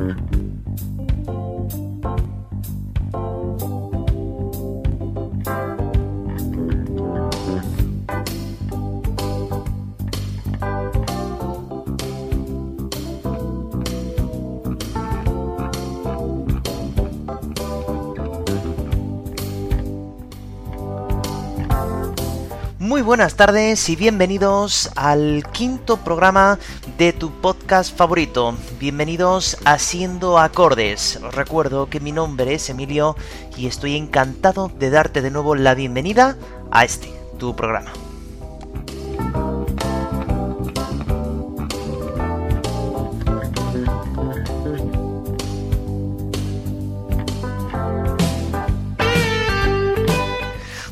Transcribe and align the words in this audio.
Mm-hmm. 0.00 0.49
Muy 23.00 23.06
buenas 23.06 23.34
tardes 23.34 23.88
y 23.88 23.96
bienvenidos 23.96 24.90
al 24.94 25.42
quinto 25.54 25.96
programa 25.96 26.58
de 26.98 27.14
tu 27.14 27.30
podcast 27.30 27.96
favorito. 27.96 28.54
Bienvenidos 28.78 29.56
a 29.64 29.78
Siendo 29.78 30.38
Acordes. 30.38 31.18
Os 31.24 31.34
recuerdo 31.34 31.88
que 31.88 31.98
mi 31.98 32.12
nombre 32.12 32.52
es 32.52 32.68
Emilio 32.68 33.16
y 33.56 33.68
estoy 33.68 33.96
encantado 33.96 34.70
de 34.78 34.90
darte 34.90 35.22
de 35.22 35.30
nuevo 35.30 35.54
la 35.54 35.74
bienvenida 35.74 36.36
a 36.70 36.84
este, 36.84 37.10
tu 37.38 37.56
programa. 37.56 37.90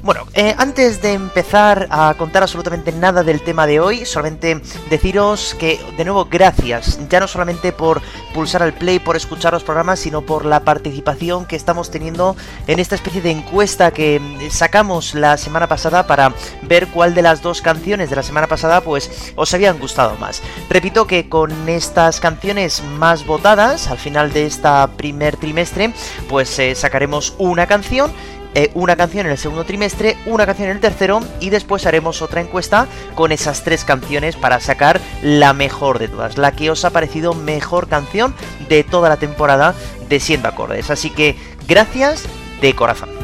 Bueno, 0.08 0.26
eh, 0.32 0.54
antes 0.56 1.02
de 1.02 1.12
empezar 1.12 1.86
a 1.90 2.14
contar 2.16 2.42
absolutamente 2.42 2.92
nada 2.92 3.22
del 3.22 3.42
tema 3.42 3.66
de 3.66 3.78
hoy, 3.78 4.06
solamente 4.06 4.58
deciros 4.88 5.54
que, 5.58 5.78
de 5.98 6.04
nuevo, 6.06 6.24
gracias, 6.24 6.98
ya 7.10 7.20
no 7.20 7.28
solamente 7.28 7.72
por 7.72 8.00
pulsar 8.32 8.62
al 8.62 8.72
play, 8.72 9.00
por 9.00 9.16
escuchar 9.16 9.52
los 9.52 9.64
programas, 9.64 10.00
sino 10.00 10.22
por 10.22 10.46
la 10.46 10.60
participación 10.60 11.44
que 11.44 11.56
estamos 11.56 11.90
teniendo 11.90 12.36
en 12.66 12.78
esta 12.78 12.94
especie 12.94 13.20
de 13.20 13.32
encuesta 13.32 13.90
que 13.90 14.18
sacamos 14.50 15.14
la 15.14 15.36
semana 15.36 15.66
pasada 15.66 16.06
para 16.06 16.32
ver 16.62 16.88
cuál 16.88 17.14
de 17.14 17.20
las 17.20 17.42
dos 17.42 17.60
canciones 17.60 18.08
de 18.08 18.16
la 18.16 18.22
semana 18.22 18.46
pasada 18.46 18.80
pues 18.80 19.34
os 19.36 19.52
habían 19.52 19.78
gustado 19.78 20.16
más. 20.16 20.42
Repito 20.70 21.06
que 21.06 21.28
con 21.28 21.68
estas 21.68 22.18
canciones 22.18 22.82
más 22.96 23.26
votadas, 23.26 23.88
al 23.88 23.98
final 23.98 24.32
de 24.32 24.46
este 24.46 24.70
primer 24.96 25.36
trimestre, 25.36 25.92
pues 26.30 26.58
eh, 26.58 26.74
sacaremos 26.74 27.34
una 27.36 27.66
canción 27.66 28.10
eh, 28.58 28.72
una 28.74 28.96
canción 28.96 29.24
en 29.26 29.30
el 29.30 29.38
segundo 29.38 29.62
trimestre, 29.62 30.16
una 30.26 30.44
canción 30.44 30.68
en 30.68 30.74
el 30.74 30.80
tercero 30.80 31.20
y 31.38 31.50
después 31.50 31.86
haremos 31.86 32.22
otra 32.22 32.40
encuesta 32.40 32.88
con 33.14 33.30
esas 33.30 33.62
tres 33.62 33.84
canciones 33.84 34.34
para 34.34 34.58
sacar 34.58 35.00
la 35.22 35.52
mejor 35.52 36.00
de 36.00 36.08
todas, 36.08 36.38
la 36.38 36.50
que 36.50 36.68
os 36.68 36.84
ha 36.84 36.90
parecido 36.90 37.34
mejor 37.34 37.86
canción 37.86 38.34
de 38.68 38.82
toda 38.82 39.10
la 39.10 39.16
temporada 39.16 39.76
de 40.08 40.18
Siendo 40.18 40.48
Acordes. 40.48 40.90
Así 40.90 41.10
que 41.10 41.36
gracias 41.68 42.24
de 42.60 42.74
corazón. 42.74 43.17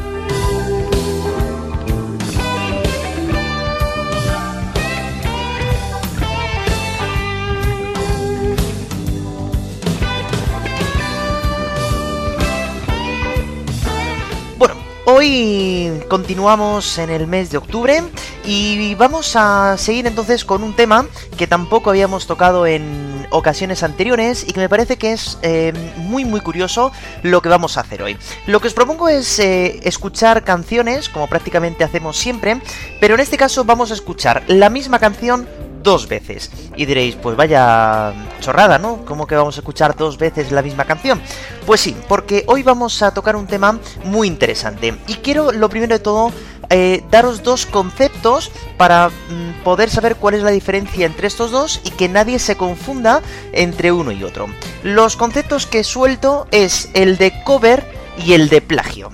Hoy 15.17 16.03
continuamos 16.09 16.97
en 16.97 17.09
el 17.09 17.25
mes 17.25 17.49
de 17.49 17.57
octubre 17.57 18.03
y 18.43 18.95
vamos 18.95 19.37
a 19.37 19.77
seguir 19.77 20.07
entonces 20.07 20.43
con 20.43 20.61
un 20.61 20.75
tema 20.75 21.07
que 21.37 21.47
tampoco 21.47 21.89
habíamos 21.89 22.27
tocado 22.27 22.67
en 22.67 23.25
ocasiones 23.29 23.81
anteriores 23.83 24.43
y 24.45 24.51
que 24.51 24.59
me 24.59 24.67
parece 24.67 24.97
que 24.97 25.13
es 25.13 25.39
eh, 25.41 25.71
muy 25.95 26.25
muy 26.25 26.41
curioso 26.41 26.91
lo 27.23 27.41
que 27.41 27.47
vamos 27.47 27.77
a 27.77 27.81
hacer 27.81 28.03
hoy. 28.03 28.17
Lo 28.45 28.59
que 28.59 28.67
os 28.67 28.73
propongo 28.73 29.07
es 29.07 29.39
eh, 29.39 29.79
escuchar 29.83 30.43
canciones, 30.43 31.07
como 31.07 31.27
prácticamente 31.27 31.85
hacemos 31.85 32.17
siempre, 32.17 32.59
pero 32.99 33.13
en 33.15 33.21
este 33.21 33.37
caso 33.37 33.63
vamos 33.63 33.91
a 33.91 33.93
escuchar 33.93 34.43
la 34.47 34.69
misma 34.69 34.99
canción 34.99 35.47
dos 35.85 36.09
veces. 36.09 36.51
Y 36.75 36.85
diréis, 36.85 37.15
pues 37.15 37.37
vaya 37.37 38.13
chorrada, 38.41 38.77
¿no? 38.77 39.05
¿Cómo 39.05 39.25
que 39.25 39.35
vamos 39.35 39.55
a 39.55 39.61
escuchar 39.61 39.95
dos 39.95 40.17
veces 40.17 40.51
la 40.51 40.61
misma 40.61 40.83
canción? 40.83 41.21
Pues 41.65 41.79
sí, 41.79 41.95
porque 42.09 42.43
hoy 42.47 42.63
vamos 42.63 43.01
a 43.01 43.11
tocar 43.11 43.37
un 43.37 43.47
tema 43.47 43.79
muy 44.03 44.27
interesante. 44.27 44.93
Y 45.07 45.13
quiero, 45.15 45.53
lo 45.53 45.69
primero 45.69 45.93
de 45.93 45.99
todo, 45.99 46.33
eh, 46.69 47.03
daros 47.11 47.43
dos 47.43 47.65
conceptos 47.65 48.51
para 48.77 49.09
mm, 49.09 49.63
poder 49.63 49.89
saber 49.89 50.15
cuál 50.15 50.33
es 50.33 50.43
la 50.43 50.51
diferencia 50.51 51.05
entre 51.05 51.27
estos 51.27 51.51
dos 51.51 51.79
y 51.83 51.91
que 51.91 52.09
nadie 52.09 52.39
se 52.39 52.57
confunda 52.57 53.21
entre 53.53 53.91
uno 53.91 54.11
y 54.11 54.23
otro. 54.23 54.47
Los 54.83 55.15
conceptos 55.15 55.67
que 55.67 55.83
suelto 55.83 56.47
es 56.51 56.89
el 56.93 57.17
de 57.17 57.43
cover 57.43 57.85
y 58.17 58.33
el 58.33 58.49
de 58.49 58.61
plagio. 58.61 59.11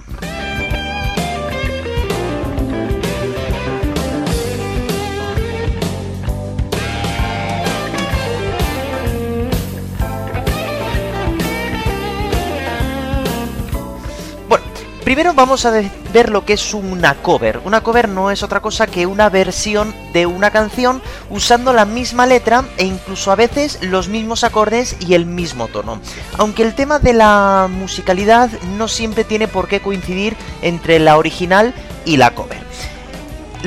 Primero 15.11 15.33
vamos 15.33 15.65
a 15.65 15.71
ver 16.13 16.29
lo 16.29 16.45
que 16.45 16.53
es 16.53 16.73
una 16.73 17.15
cover. 17.15 17.59
Una 17.65 17.81
cover 17.81 18.07
no 18.07 18.31
es 18.31 18.43
otra 18.43 18.61
cosa 18.61 18.87
que 18.87 19.05
una 19.05 19.27
versión 19.29 19.93
de 20.13 20.25
una 20.25 20.51
canción 20.51 21.01
usando 21.29 21.73
la 21.73 21.83
misma 21.83 22.25
letra 22.25 22.63
e 22.77 22.85
incluso 22.85 23.29
a 23.29 23.35
veces 23.35 23.79
los 23.81 24.07
mismos 24.07 24.45
acordes 24.45 24.95
y 25.01 25.13
el 25.13 25.25
mismo 25.25 25.67
tono. 25.67 25.99
Aunque 26.37 26.63
el 26.63 26.75
tema 26.75 26.99
de 26.99 27.11
la 27.11 27.67
musicalidad 27.69 28.49
no 28.77 28.87
siempre 28.87 29.25
tiene 29.25 29.49
por 29.49 29.67
qué 29.67 29.81
coincidir 29.81 30.37
entre 30.61 30.97
la 30.97 31.17
original 31.17 31.73
y 32.05 32.15
la 32.15 32.33
cover 32.33 32.61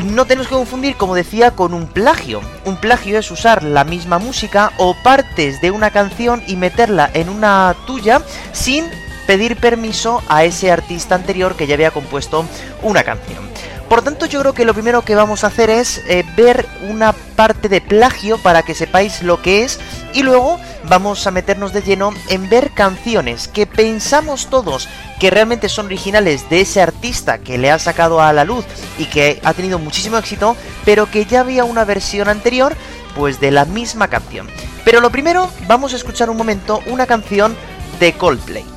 no 0.02 0.24
tenemos 0.24 0.48
que 0.48 0.56
confundir, 0.56 0.96
como 0.96 1.14
decía, 1.14 1.52
con 1.52 1.72
un 1.72 1.86
plagio. 1.86 2.40
Un 2.64 2.76
plagio 2.76 3.16
es 3.16 3.30
usar 3.30 3.62
la 3.62 3.84
misma 3.84 4.18
música 4.18 4.72
o 4.76 4.96
partes 5.04 5.60
de 5.60 5.70
una 5.70 5.90
canción 5.90 6.42
y 6.48 6.56
meterla 6.56 7.08
en 7.14 7.28
una 7.28 7.76
tuya 7.86 8.20
sin 8.52 8.86
pedir 9.26 9.56
permiso 9.56 10.22
a 10.28 10.44
ese 10.44 10.70
artista 10.70 11.14
anterior 11.14 11.56
que 11.56 11.66
ya 11.66 11.74
había 11.74 11.90
compuesto 11.90 12.44
una 12.82 13.02
canción. 13.02 13.44
Por 13.88 14.02
tanto, 14.02 14.26
yo 14.26 14.40
creo 14.40 14.54
que 14.54 14.64
lo 14.64 14.72
primero 14.72 15.02
que 15.02 15.14
vamos 15.14 15.44
a 15.44 15.48
hacer 15.48 15.70
es 15.70 15.98
eh, 16.08 16.24
ver 16.36 16.66
una 16.88 17.12
parte 17.12 17.68
de 17.68 17.80
plagio 17.80 18.38
para 18.38 18.62
que 18.62 18.74
sepáis 18.74 19.22
lo 19.22 19.42
que 19.42 19.62
es 19.62 19.78
y 20.14 20.22
luego 20.22 20.58
vamos 20.88 21.26
a 21.26 21.30
meternos 21.30 21.72
de 21.72 21.82
lleno 21.82 22.12
en 22.28 22.48
ver 22.48 22.70
canciones 22.70 23.46
que 23.46 23.66
pensamos 23.66 24.48
todos 24.48 24.88
que 25.20 25.30
realmente 25.30 25.68
son 25.68 25.86
originales 25.86 26.48
de 26.50 26.62
ese 26.62 26.80
artista 26.80 27.38
que 27.38 27.58
le 27.58 27.70
ha 27.70 27.78
sacado 27.78 28.20
a 28.20 28.32
la 28.32 28.44
luz 28.44 28.64
y 28.98 29.04
que 29.04 29.40
ha 29.44 29.54
tenido 29.54 29.78
muchísimo 29.78 30.18
éxito, 30.18 30.56
pero 30.84 31.10
que 31.10 31.26
ya 31.26 31.40
había 31.40 31.64
una 31.64 31.84
versión 31.84 32.28
anterior 32.28 32.76
pues 33.14 33.38
de 33.38 33.50
la 33.50 33.64
misma 33.64 34.08
canción. 34.08 34.48
Pero 34.84 35.00
lo 35.00 35.10
primero, 35.10 35.50
vamos 35.66 35.92
a 35.92 35.96
escuchar 35.96 36.30
un 36.30 36.36
momento 36.36 36.80
una 36.86 37.06
canción 37.06 37.56
de 38.00 38.12
Coldplay. 38.14 38.73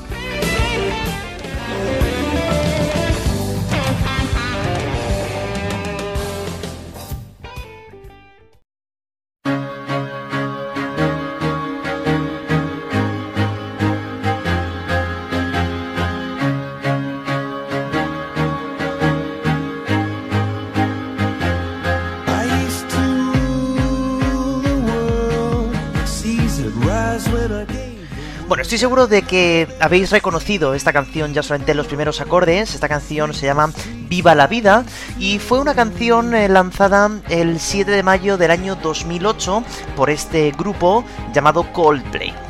Bueno, 28.48 28.62
estoy 28.62 28.78
seguro 28.78 29.08
de 29.08 29.24
que 29.24 29.68
habéis 29.82 30.10
reconocido 30.10 30.74
esta 30.74 30.94
canción 30.94 31.34
ya 31.34 31.44
solamente 31.44 31.72
en 31.72 31.78
los 31.78 31.88
primeros 31.88 32.22
acordes. 32.22 32.74
Esta 32.76 32.88
canción 32.88 33.34
se 33.34 33.46
llama 33.46 33.74
Viva 34.08 34.36
la 34.36 34.48
Vida 34.48 34.86
y 35.20 35.40
fue 35.40 35.60
una 35.60 35.76
canción 35.76 36.34
eh, 36.34 36.48
lanzada 36.48 37.12
el 37.28 37.60
7 37.60 37.92
de 37.92 38.04
mayo 38.04 38.38
del 38.38 38.52
año 38.52 38.76
2008 38.76 39.64
por 39.98 40.10
este 40.10 40.52
grupo 40.52 41.04
llamado 41.34 41.74
Coldplay. 41.74 42.47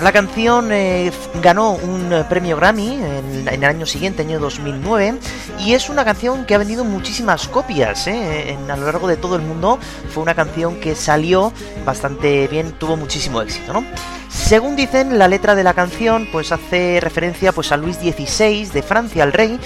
La 0.00 0.12
canción 0.12 0.72
eh, 0.72 1.10
ganó 1.42 1.72
un 1.72 2.12
eh, 2.12 2.24
premio 2.28 2.56
Grammy 2.56 2.94
en, 3.02 3.48
el 3.48 3.64
año 3.64 3.86
siguiente, 3.86 4.22
año 4.22 4.38
2009, 4.38 5.18
y 5.60 5.72
es 5.72 5.88
una 5.88 6.04
canción 6.04 6.44
que 6.44 6.54
ha 6.54 6.58
vendido 6.58 6.84
muchísimas 6.84 7.48
copias 7.48 8.06
eh, 8.06 8.58
a 8.68 8.76
lo 8.76 8.84
largo 8.84 9.08
de 9.08 9.16
todo 9.16 9.36
el 9.36 9.42
mundo. 9.42 9.78
Fue 10.10 10.22
una 10.22 10.34
canción 10.34 10.80
que 10.80 10.94
salió 10.94 11.52
bastante 11.84 12.46
bien, 12.48 12.72
tuvo 12.72 12.96
muchísimo 12.96 13.40
éxito. 13.40 13.84
Según 14.28 14.76
dicen, 14.76 15.18
la 15.18 15.28
letra 15.28 15.54
de 15.54 15.64
la 15.64 15.72
canción 15.72 16.28
pues 16.30 16.52
hace 16.52 16.98
referencia 17.00 17.52
pues 17.52 17.72
a 17.72 17.76
Luis 17.78 17.96
XVI 17.96 18.66
de 18.66 18.82
Francia, 18.82 19.24
el 19.24 19.32
rey, 19.32 19.58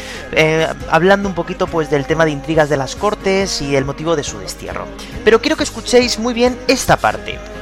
hablando 0.91 1.29
un 1.29 1.35
poquito 1.35 1.67
pues 1.67 1.91
del 1.91 2.07
tema 2.07 2.25
de 2.25 2.31
intrigas 2.31 2.69
de 2.69 2.77
las 2.77 2.95
cortes 2.95 3.61
y 3.63 3.75
el 3.75 3.85
motivo 3.85 4.15
de 4.15 4.23
su 4.23 4.39
destierro. 4.39 4.87
Pero 5.25 5.41
quiero 5.41 5.57
que 5.57 5.65
escuchéis 5.65 6.19
muy 6.19 6.35
bien 6.35 6.57
esta 6.69 6.97
parte. 6.97 7.60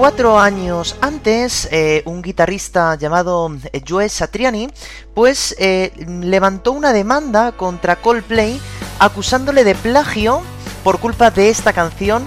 Cuatro 0.00 0.38
años 0.38 0.96
antes, 1.02 1.68
eh, 1.70 2.02
un 2.06 2.22
guitarrista 2.22 2.94
llamado 2.94 3.54
eh, 3.70 3.82
Joe 3.86 4.08
Satriani, 4.08 4.70
pues 5.12 5.54
eh, 5.58 5.92
levantó 6.22 6.72
una 6.72 6.94
demanda 6.94 7.52
contra 7.52 7.96
Coldplay 7.96 8.58
acusándole 8.98 9.62
de 9.62 9.74
plagio 9.74 10.40
por 10.82 11.00
culpa 11.00 11.30
de 11.30 11.50
esta 11.50 11.74
canción 11.74 12.24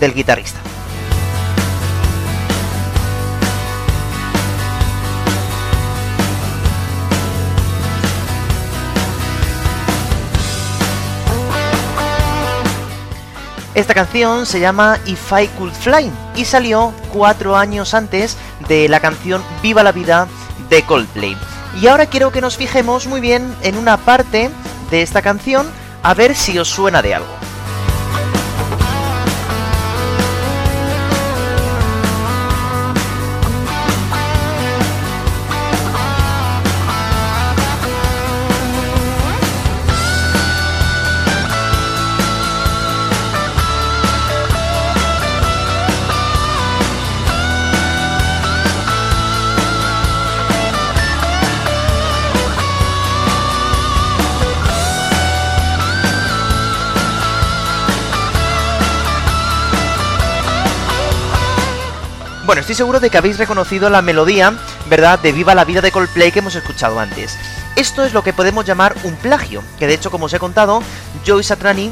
del 0.00 0.14
guitarrista. 0.14 0.58
Esta 13.76 13.94
canción 13.94 14.44
se 14.44 14.58
llama 14.58 14.98
If 15.06 15.30
I 15.30 15.46
Could 15.56 15.70
Fly 15.70 16.21
y 16.36 16.44
salió 16.44 16.92
cuatro 17.12 17.56
años 17.56 17.94
antes 17.94 18.36
de 18.68 18.88
la 18.88 19.00
canción 19.00 19.42
Viva 19.62 19.82
la 19.82 19.92
Vida 19.92 20.28
de 20.68 20.82
Coldplay. 20.84 21.36
Y 21.80 21.86
ahora 21.86 22.06
quiero 22.06 22.32
que 22.32 22.40
nos 22.40 22.56
fijemos 22.56 23.06
muy 23.06 23.20
bien 23.20 23.54
en 23.62 23.76
una 23.76 23.96
parte 23.96 24.50
de 24.90 25.02
esta 25.02 25.22
canción 25.22 25.66
a 26.02 26.14
ver 26.14 26.34
si 26.34 26.58
os 26.58 26.68
suena 26.68 27.02
de 27.02 27.14
algo. 27.14 27.41
Bueno, 62.52 62.60
estoy 62.60 62.74
seguro 62.74 63.00
de 63.00 63.08
que 63.08 63.16
habéis 63.16 63.38
reconocido 63.38 63.88
la 63.88 64.02
melodía, 64.02 64.52
¿verdad?, 64.90 65.18
de 65.18 65.32
Viva 65.32 65.54
la 65.54 65.64
vida 65.64 65.80
de 65.80 65.90
Coldplay 65.90 66.32
que 66.32 66.40
hemos 66.40 66.54
escuchado 66.54 67.00
antes. 67.00 67.38
Esto 67.76 68.04
es 68.04 68.12
lo 68.12 68.22
que 68.22 68.34
podemos 68.34 68.66
llamar 68.66 68.94
un 69.04 69.16
plagio, 69.16 69.62
que 69.78 69.86
de 69.86 69.94
hecho, 69.94 70.10
como 70.10 70.26
os 70.26 70.34
he 70.34 70.38
contado, 70.38 70.82
Joey 71.26 71.44
Satrani 71.44 71.90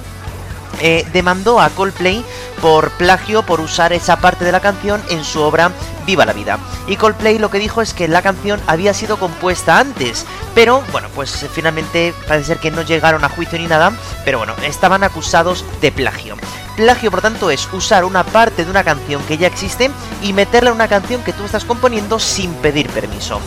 eh, 0.82 1.06
demandó 1.14 1.62
a 1.62 1.70
Coldplay 1.70 2.22
por 2.60 2.90
plagio 2.90 3.42
por 3.42 3.58
usar 3.62 3.94
esa 3.94 4.20
parte 4.20 4.44
de 4.44 4.52
la 4.52 4.60
canción 4.60 5.02
en 5.08 5.24
su 5.24 5.40
obra 5.40 5.72
Viva 6.04 6.26
la 6.26 6.34
Vida. 6.34 6.58
Y 6.86 6.96
Coldplay 6.96 7.38
lo 7.38 7.50
que 7.50 7.58
dijo 7.58 7.80
es 7.80 7.94
que 7.94 8.06
la 8.06 8.20
canción 8.20 8.60
había 8.66 8.92
sido 8.92 9.18
compuesta 9.18 9.78
antes, 9.78 10.26
pero 10.54 10.82
bueno, 10.92 11.08
pues 11.14 11.46
finalmente 11.54 12.12
parece 12.28 12.48
ser 12.48 12.58
que 12.58 12.70
no 12.70 12.82
llegaron 12.82 13.24
a 13.24 13.30
juicio 13.30 13.58
ni 13.58 13.66
nada, 13.66 13.94
pero 14.26 14.36
bueno, 14.36 14.54
estaban 14.62 15.04
acusados 15.04 15.64
de 15.80 15.90
plagio. 15.90 16.36
Plagio, 16.80 17.10
por 17.10 17.20
tanto, 17.20 17.50
es 17.50 17.68
usar 17.74 18.06
una 18.06 18.24
parte 18.24 18.64
de 18.64 18.70
una 18.70 18.82
canción 18.82 19.22
que 19.24 19.36
ya 19.36 19.46
existe 19.46 19.90
y 20.22 20.32
meterla 20.32 20.70
en 20.70 20.76
una 20.76 20.88
canción 20.88 21.22
que 21.22 21.34
tú 21.34 21.44
estás 21.44 21.66
componiendo 21.66 22.18
sin 22.18 22.54
pedir 22.54 22.88
permiso. 22.88 23.38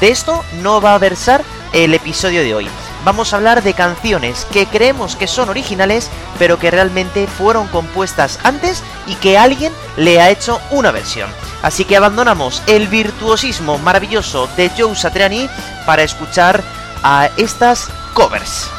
De 0.00 0.08
esto 0.08 0.42
no 0.62 0.80
va 0.80 0.94
a 0.94 0.98
versar 0.98 1.44
el 1.74 1.92
episodio 1.92 2.40
de 2.40 2.54
hoy. 2.54 2.68
Vamos 3.04 3.32
a 3.32 3.36
hablar 3.36 3.62
de 3.62 3.74
canciones 3.74 4.46
que 4.52 4.64
creemos 4.64 5.16
que 5.16 5.26
son 5.26 5.50
originales, 5.50 6.08
pero 6.38 6.58
que 6.58 6.70
realmente 6.70 7.26
fueron 7.26 7.68
compuestas 7.68 8.38
antes 8.42 8.82
y 9.06 9.16
que 9.16 9.36
alguien 9.36 9.74
le 9.98 10.22
ha 10.22 10.30
hecho 10.30 10.58
una 10.70 10.90
versión. 10.90 11.28
Así 11.60 11.84
que 11.84 11.98
abandonamos 11.98 12.62
el 12.66 12.88
virtuosismo 12.88 13.76
maravilloso 13.76 14.48
de 14.56 14.70
Joe 14.70 14.96
Satriani 14.96 15.50
para 15.84 16.04
escuchar 16.04 16.64
a 17.02 17.28
estas 17.36 17.90
covers. 18.14 18.70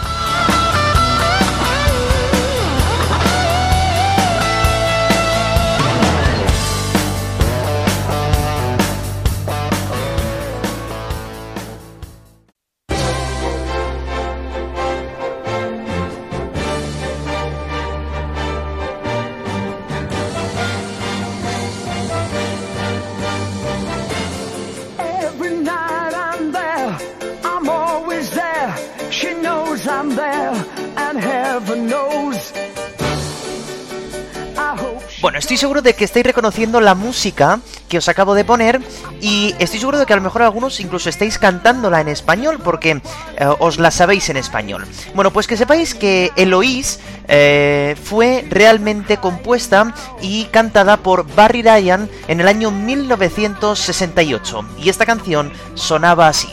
Estoy 35.50 35.58
seguro 35.58 35.82
de 35.82 35.96
que 35.96 36.06
estáis 36.06 36.28
reconociendo 36.28 36.80
la 36.80 36.94
música 36.94 37.60
que 37.88 37.98
os 37.98 38.08
acabo 38.08 38.36
de 38.36 38.46
poner 38.46 38.80
y 39.20 39.56
estoy 39.58 39.80
seguro 39.80 39.98
de 39.98 40.06
que 40.06 40.14
a 40.14 40.16
lo 40.16 40.22
mejor 40.22 40.44
algunos 40.44 40.80
incluso 40.80 41.10
estáis 41.10 41.40
cantándola 41.40 42.02
en 42.02 42.08
español 42.08 42.60
porque 42.64 42.92
eh, 42.92 43.02
os 43.58 43.80
la 43.80 43.90
sabéis 43.90 44.30
en 44.30 44.38
español. 44.38 44.86
Bueno, 45.16 45.34
pues 45.34 45.48
que 45.48 45.58
sepáis 45.58 45.96
que 45.96 46.32
Eloís 46.36 47.00
eh, 47.28 47.96
fue 48.04 48.46
realmente 48.48 49.18
compuesta 49.18 49.92
y 50.22 50.46
cantada 50.52 50.98
por 50.98 51.26
Barry 51.34 51.64
Ryan 51.64 52.08
en 52.28 52.42
el 52.42 52.48
año 52.48 52.70
1968 52.70 54.66
y 54.84 54.90
esta 54.90 55.08
canción 55.08 55.52
sonaba 55.74 56.28
así. 56.28 56.50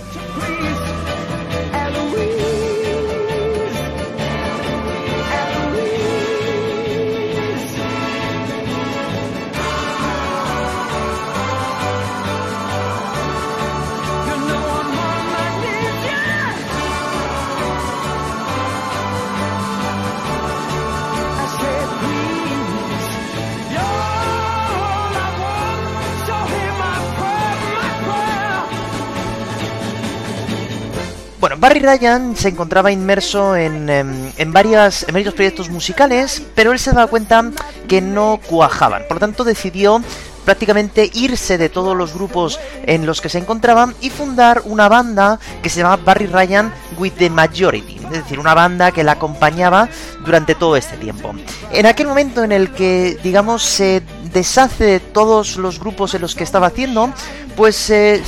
Bueno, 31.38 31.56
Barry 31.58 31.80
Ryan 31.80 32.34
se 32.34 32.48
encontraba 32.48 32.90
inmerso 32.90 33.56
en, 33.56 33.90
em, 33.90 34.32
en, 34.38 34.52
varios 34.52 35.04
proyectos 35.34 35.68
musicales, 35.68 36.42
pero 36.54 36.72
él 36.72 36.78
se 36.78 36.92
daba 36.92 37.08
cuenta 37.08 37.50
que 37.86 38.00
no 38.00 38.40
cuajaban. 38.46 39.02
Por 39.06 39.16
lo 39.16 39.20
tanto, 39.20 39.44
decidió 39.44 40.02
prácticamente 40.46 41.10
irse 41.12 41.58
de 41.58 41.68
todos 41.68 41.94
los 41.94 42.14
grupos 42.14 42.58
en 42.86 43.04
los 43.04 43.20
que 43.20 43.28
se 43.28 43.38
encontraban 43.38 43.94
y 44.00 44.10
fundar 44.10 44.62
una 44.64 44.88
banda 44.88 45.38
que 45.60 45.68
se 45.68 45.80
llamaba 45.80 46.00
Barry 46.02 46.26
Ryan 46.26 46.72
with 46.96 47.14
the 47.18 47.28
Majority, 47.28 47.96
es 47.96 48.10
decir, 48.22 48.38
una 48.38 48.54
banda 48.54 48.92
que 48.92 49.02
la 49.02 49.12
acompañaba 49.12 49.88
durante 50.24 50.54
todo 50.54 50.76
este 50.76 50.96
tiempo. 50.96 51.32
En 51.72 51.84
aquel 51.84 52.06
momento 52.06 52.44
en 52.44 52.52
el 52.52 52.70
que, 52.70 53.18
digamos, 53.22 53.64
se 53.64 54.02
deshace 54.32 54.84
de 54.84 55.00
todos 55.00 55.56
los 55.56 55.80
grupos 55.80 56.14
en 56.14 56.22
los 56.22 56.34
que 56.36 56.44
estaba 56.44 56.68
haciendo, 56.68 57.12
pues 57.56 57.90
eh, 57.90 58.22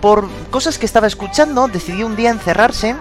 por 0.00 0.28
cosas 0.50 0.78
que 0.78 0.86
estaba 0.86 1.06
escuchando, 1.06 1.68
decidió 1.68 2.06
un 2.06 2.16
día 2.16 2.30
encerrarse 2.30 2.96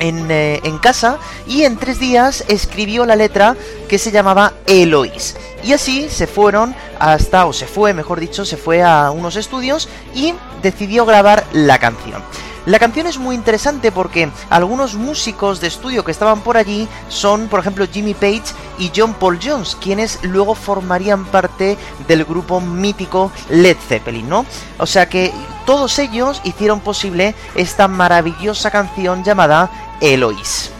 eh, 0.00 0.60
en, 0.64 0.78
casa 0.78 1.18
y 1.46 1.62
en 1.62 1.76
tres 1.76 2.00
días 2.00 2.44
escribió 2.48 3.06
la 3.06 3.14
letra 3.14 3.56
que 3.88 3.98
se 3.98 4.10
llamaba 4.10 4.52
Eloís. 4.66 5.36
Y 5.62 5.74
así 5.74 6.08
se 6.08 6.26
fueron 6.26 6.74
hasta, 6.98 7.46
o 7.46 7.52
se 7.52 7.66
fue, 7.66 7.94
mejor 7.94 8.18
dicho, 8.18 8.44
se 8.44 8.56
fue 8.56 8.82
a 8.82 9.10
unos 9.12 9.36
estudios 9.36 9.88
y 10.14 10.34
decidió 10.60 11.06
grabar 11.06 11.44
la 11.52 11.78
canción. 11.78 12.22
La 12.64 12.78
canción 12.78 13.08
es 13.08 13.18
muy 13.18 13.34
interesante 13.34 13.90
porque 13.90 14.30
algunos 14.48 14.94
músicos 14.94 15.60
de 15.60 15.66
estudio 15.66 16.04
que 16.04 16.12
estaban 16.12 16.42
por 16.42 16.56
allí 16.56 16.86
son, 17.08 17.48
por 17.48 17.58
ejemplo, 17.58 17.86
Jimmy 17.90 18.14
Page 18.14 18.54
y 18.78 18.92
John 18.94 19.14
Paul 19.14 19.40
Jones, 19.42 19.76
quienes 19.80 20.20
luego 20.22 20.54
formarían 20.54 21.24
parte 21.24 21.76
del 22.06 22.24
grupo 22.24 22.60
mítico 22.60 23.32
Led 23.50 23.76
Zeppelin, 23.88 24.28
¿no? 24.28 24.46
O 24.78 24.86
sea 24.86 25.08
que 25.08 25.32
todos 25.66 25.98
ellos 25.98 26.40
hicieron 26.44 26.78
posible 26.78 27.34
esta 27.56 27.88
maravillosa 27.88 28.70
canción 28.70 29.24
llamada 29.24 29.68
Eloís. 30.00 30.70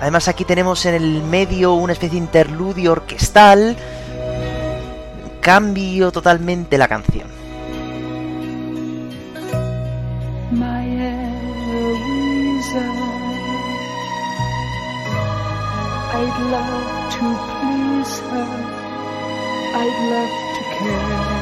Además 0.00 0.28
aquí 0.28 0.44
tenemos 0.46 0.86
en 0.86 0.94
el 0.94 1.22
medio 1.24 1.74
una 1.74 1.92
especie 1.92 2.18
de 2.18 2.24
interludio 2.24 2.92
orquestal 2.92 3.76
cambio 5.40 6.10
totalmente 6.12 6.78
la 6.78 6.88
canción. 6.88 7.28
I'd 16.18 16.38
love 16.50 17.10
to 17.14 17.26
please 17.50 18.14
her. 18.30 18.50
I'd 19.80 19.98
love 20.12 20.34
to 20.56 20.62
care. 20.76 21.38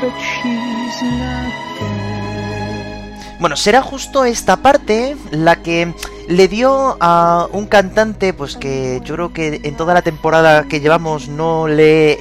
But 0.00 0.14
she's 0.18 0.98
not 1.22 1.52
there. 1.78 3.38
Bueno, 3.38 3.54
será 3.54 3.82
justo 3.82 4.24
esta 4.24 4.56
parte 4.56 5.16
la 5.30 5.56
que 5.62 5.94
le 6.28 6.46
dio 6.46 6.96
a 7.00 7.48
un 7.52 7.66
cantante, 7.66 8.34
pues 8.34 8.56
que 8.56 9.00
yo 9.04 9.14
creo 9.14 9.32
que 9.32 9.60
en 9.64 9.76
toda 9.76 9.94
la 9.94 10.02
temporada 10.02 10.68
que 10.68 10.80
llevamos 10.80 11.28
no 11.28 11.66
le 11.66 12.12
he 12.12 12.18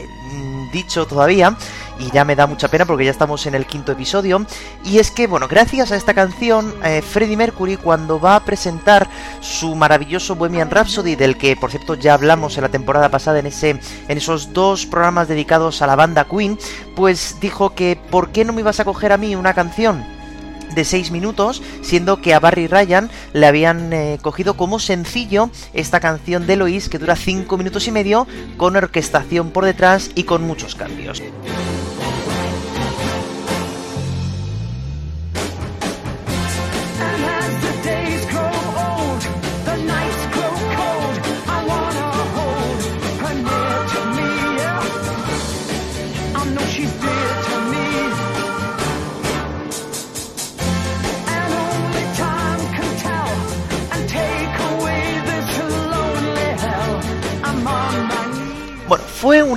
dicho 0.71 1.05
todavía, 1.05 1.57
y 1.99 2.11
ya 2.11 2.23
me 2.25 2.35
da 2.35 2.47
mucha 2.47 2.67
pena 2.67 2.85
porque 2.85 3.05
ya 3.05 3.11
estamos 3.11 3.45
en 3.45 3.55
el 3.55 3.65
quinto 3.65 3.91
episodio. 3.91 4.45
Y 4.85 4.99
es 4.99 5.11
que, 5.11 5.27
bueno, 5.27 5.47
gracias 5.47 5.91
a 5.91 5.95
esta 5.95 6.13
canción, 6.13 6.73
eh, 6.83 7.01
Freddie 7.01 7.37
Mercury, 7.37 7.77
cuando 7.77 8.19
va 8.19 8.35
a 8.35 8.45
presentar 8.45 9.09
su 9.41 9.75
maravilloso 9.75 10.35
Bohemian 10.35 10.71
Rhapsody, 10.71 11.15
del 11.15 11.37
que 11.37 11.55
por 11.55 11.71
cierto 11.71 11.95
ya 11.95 12.13
hablamos 12.13 12.57
en 12.57 12.63
la 12.63 12.69
temporada 12.69 13.09
pasada 13.09 13.39
en, 13.39 13.47
ese, 13.47 13.71
en 13.71 14.17
esos 14.17 14.53
dos 14.53 14.85
programas 14.85 15.27
dedicados 15.27 15.81
a 15.81 15.87
la 15.87 15.95
banda 15.95 16.25
Queen, 16.25 16.57
pues 16.95 17.37
dijo 17.39 17.73
que, 17.73 17.99
¿por 18.09 18.29
qué 18.29 18.45
no 18.45 18.53
me 18.53 18.61
ibas 18.61 18.79
a 18.79 18.85
coger 18.85 19.11
a 19.11 19.17
mí 19.17 19.35
una 19.35 19.53
canción? 19.53 20.16
De 20.75 20.83
6 20.83 21.11
minutos, 21.11 21.61
siendo 21.81 22.21
que 22.21 22.33
a 22.33 22.39
Barry 22.39 22.67
Ryan 22.67 23.09
le 23.33 23.45
habían 23.45 23.93
eh, 23.93 24.19
cogido 24.21 24.55
como 24.55 24.79
sencillo 24.79 25.49
esta 25.73 25.99
canción 25.99 26.47
de 26.47 26.55
Lois 26.55 26.89
que 26.89 26.99
dura 26.99 27.15
5 27.15 27.57
minutos 27.57 27.87
y 27.87 27.91
medio, 27.91 28.27
con 28.57 28.75
orquestación 28.75 29.51
por 29.51 29.65
detrás 29.65 30.11
y 30.15 30.23
con 30.23 30.43
muchos 30.43 30.75
cambios. 30.75 31.21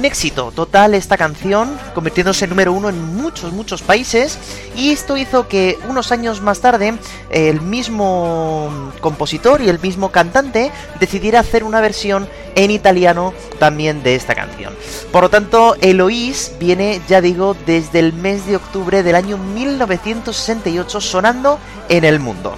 Un 0.01 0.07
éxito 0.07 0.51
total 0.57 0.95
esta 0.95 1.19
canción, 1.19 1.79
convirtiéndose 1.95 2.47
en 2.47 2.51
número 2.51 2.73
uno 2.73 2.89
en 2.89 3.17
muchos, 3.17 3.53
muchos 3.53 3.83
países, 3.83 4.39
y 4.75 4.93
esto 4.93 5.19
hizo 5.19 5.47
que 5.47 5.79
unos 5.91 6.11
años 6.11 6.41
más 6.41 6.61
tarde 6.61 6.95
el 7.29 7.61
mismo 7.61 8.93
compositor 9.03 9.61
y 9.61 9.69
el 9.69 9.79
mismo 9.79 10.11
cantante 10.11 10.73
decidiera 10.99 11.41
hacer 11.41 11.65
una 11.65 11.83
versión 11.83 12.27
en 12.55 12.71
italiano 12.71 13.35
también 13.59 14.03
de 14.03 14.15
esta 14.15 14.35
canción. 14.35 14.73
Por 15.13 15.25
lo 15.25 15.29
tanto, 15.29 15.77
Eloís 15.83 16.53
viene, 16.59 17.03
ya 17.07 17.21
digo, 17.21 17.55
desde 17.67 17.99
el 17.99 18.15
mes 18.15 18.47
de 18.47 18.57
octubre 18.57 19.03
del 19.03 19.17
año 19.17 19.37
1968 19.37 20.99
sonando 21.03 21.59
en 21.91 22.05
el 22.07 22.21
mundo. 22.21 22.57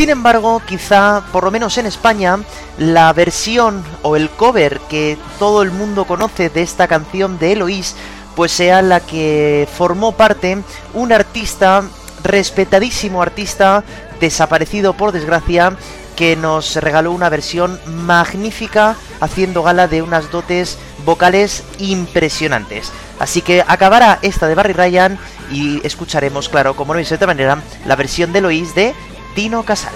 Sin 0.00 0.08
embargo, 0.08 0.62
quizá, 0.66 1.24
por 1.30 1.44
lo 1.44 1.50
menos 1.50 1.76
en 1.76 1.84
España, 1.84 2.38
la 2.78 3.12
versión 3.12 3.84
o 4.00 4.16
el 4.16 4.30
cover 4.30 4.80
que 4.88 5.18
todo 5.38 5.62
el 5.62 5.72
mundo 5.72 6.06
conoce 6.06 6.48
de 6.48 6.62
esta 6.62 6.88
canción 6.88 7.38
de 7.38 7.52
Eloís, 7.52 7.96
pues 8.34 8.50
sea 8.50 8.80
la 8.80 9.00
que 9.00 9.68
formó 9.76 10.12
parte 10.12 10.56
un 10.94 11.12
artista, 11.12 11.84
respetadísimo 12.24 13.20
artista, 13.20 13.84
desaparecido 14.20 14.94
por 14.94 15.12
desgracia, 15.12 15.76
que 16.16 16.34
nos 16.34 16.76
regaló 16.76 17.12
una 17.12 17.28
versión 17.28 17.78
magnífica 17.86 18.96
haciendo 19.20 19.62
gala 19.62 19.86
de 19.86 20.00
unas 20.00 20.30
dotes 20.30 20.78
vocales 21.04 21.62
impresionantes. 21.78 22.90
Así 23.18 23.42
que 23.42 23.62
acabará 23.66 24.18
esta 24.22 24.48
de 24.48 24.54
Barry 24.54 24.72
Ryan 24.72 25.18
y 25.50 25.86
escucharemos, 25.86 26.48
claro, 26.48 26.74
como 26.74 26.94
no 26.94 26.98
dice 26.98 27.10
de 27.10 27.16
otra 27.16 27.26
manera, 27.26 27.62
la 27.84 27.96
versión 27.96 28.32
de 28.32 28.38
Eloís 28.38 28.74
de 28.74 28.94
Tino 29.34 29.62
Casal. 29.62 29.94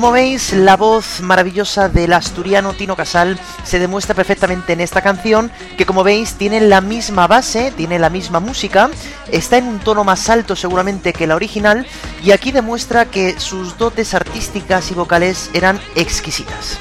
Como 0.00 0.12
veis, 0.12 0.54
la 0.54 0.78
voz 0.78 1.20
maravillosa 1.20 1.90
del 1.90 2.14
asturiano 2.14 2.72
Tino 2.72 2.96
Casal 2.96 3.38
se 3.64 3.78
demuestra 3.78 4.14
perfectamente 4.14 4.72
en 4.72 4.80
esta 4.80 5.02
canción, 5.02 5.52
que 5.76 5.84
como 5.84 6.02
veis 6.04 6.36
tiene 6.36 6.58
la 6.62 6.80
misma 6.80 7.26
base, 7.26 7.70
tiene 7.76 7.98
la 7.98 8.08
misma 8.08 8.40
música, 8.40 8.88
está 9.30 9.58
en 9.58 9.66
un 9.66 9.78
tono 9.78 10.02
más 10.02 10.30
alto 10.30 10.56
seguramente 10.56 11.12
que 11.12 11.26
la 11.26 11.34
original, 11.34 11.86
y 12.24 12.30
aquí 12.30 12.50
demuestra 12.50 13.10
que 13.10 13.38
sus 13.38 13.76
dotes 13.76 14.14
artísticas 14.14 14.90
y 14.90 14.94
vocales 14.94 15.50
eran 15.52 15.78
exquisitas. 15.94 16.78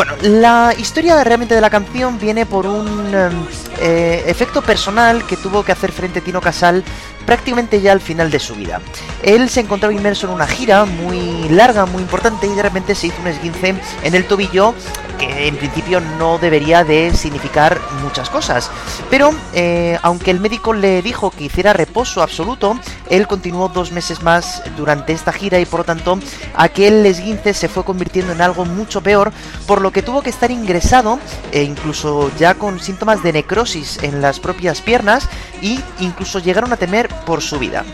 Bueno, 0.00 0.14
la 0.22 0.72
historia 0.78 1.22
realmente 1.22 1.54
de 1.54 1.60
la 1.60 1.68
canción 1.68 2.18
viene 2.18 2.46
por 2.46 2.66
un 2.66 3.14
em, 3.14 3.46
eh, 3.82 4.24
efecto 4.28 4.62
personal 4.62 5.26
que 5.26 5.36
tuvo 5.36 5.62
que 5.62 5.72
hacer 5.72 5.92
frente 5.92 6.22
Tino 6.22 6.40
Casal 6.40 6.82
prácticamente 7.26 7.82
ya 7.82 7.92
al 7.92 8.00
final 8.00 8.30
de 8.30 8.38
su 8.38 8.54
vida. 8.54 8.80
Él 9.22 9.50
se 9.50 9.60
encontraba 9.60 9.92
inmerso 9.92 10.26
en 10.26 10.32
una 10.32 10.46
gira 10.46 10.86
muy 10.86 11.50
larga, 11.50 11.84
muy 11.84 12.00
importante 12.00 12.46
y 12.46 12.54
de 12.54 12.62
repente 12.62 12.94
se 12.94 13.08
hizo 13.08 13.20
un 13.20 13.28
esguince 13.28 13.74
en 14.02 14.14
el 14.14 14.24
tobillo 14.24 14.74
que 15.20 15.46
en 15.48 15.56
principio 15.56 16.00
no 16.00 16.38
debería 16.38 16.82
de 16.82 17.12
significar 17.14 17.78
muchas 18.02 18.30
cosas. 18.30 18.70
Pero 19.10 19.32
eh, 19.52 19.98
aunque 20.02 20.30
el 20.30 20.40
médico 20.40 20.72
le 20.72 21.02
dijo 21.02 21.30
que 21.30 21.44
hiciera 21.44 21.72
reposo 21.72 22.22
absoluto, 22.22 22.78
él 23.08 23.26
continuó 23.26 23.68
dos 23.68 23.92
meses 23.92 24.22
más 24.22 24.62
durante 24.76 25.12
esta 25.12 25.32
gira 25.32 25.60
y 25.60 25.66
por 25.66 25.80
lo 25.80 25.84
tanto 25.84 26.18
aquel 26.54 27.04
esguince 27.04 27.52
se 27.52 27.68
fue 27.68 27.84
convirtiendo 27.84 28.32
en 28.32 28.40
algo 28.40 28.64
mucho 28.64 29.02
peor, 29.02 29.32
por 29.66 29.82
lo 29.82 29.92
que 29.92 30.02
tuvo 30.02 30.22
que 30.22 30.30
estar 30.30 30.50
ingresado 30.50 31.18
e 31.52 31.62
incluso 31.62 32.30
ya 32.38 32.54
con 32.54 32.80
síntomas 32.80 33.22
de 33.22 33.34
necrosis 33.34 34.02
en 34.02 34.22
las 34.22 34.40
propias 34.40 34.80
piernas 34.80 35.28
y 35.60 35.80
incluso 35.98 36.38
llegaron 36.38 36.72
a 36.72 36.76
temer 36.76 37.08
por 37.26 37.42
su 37.42 37.58
vida. 37.58 37.84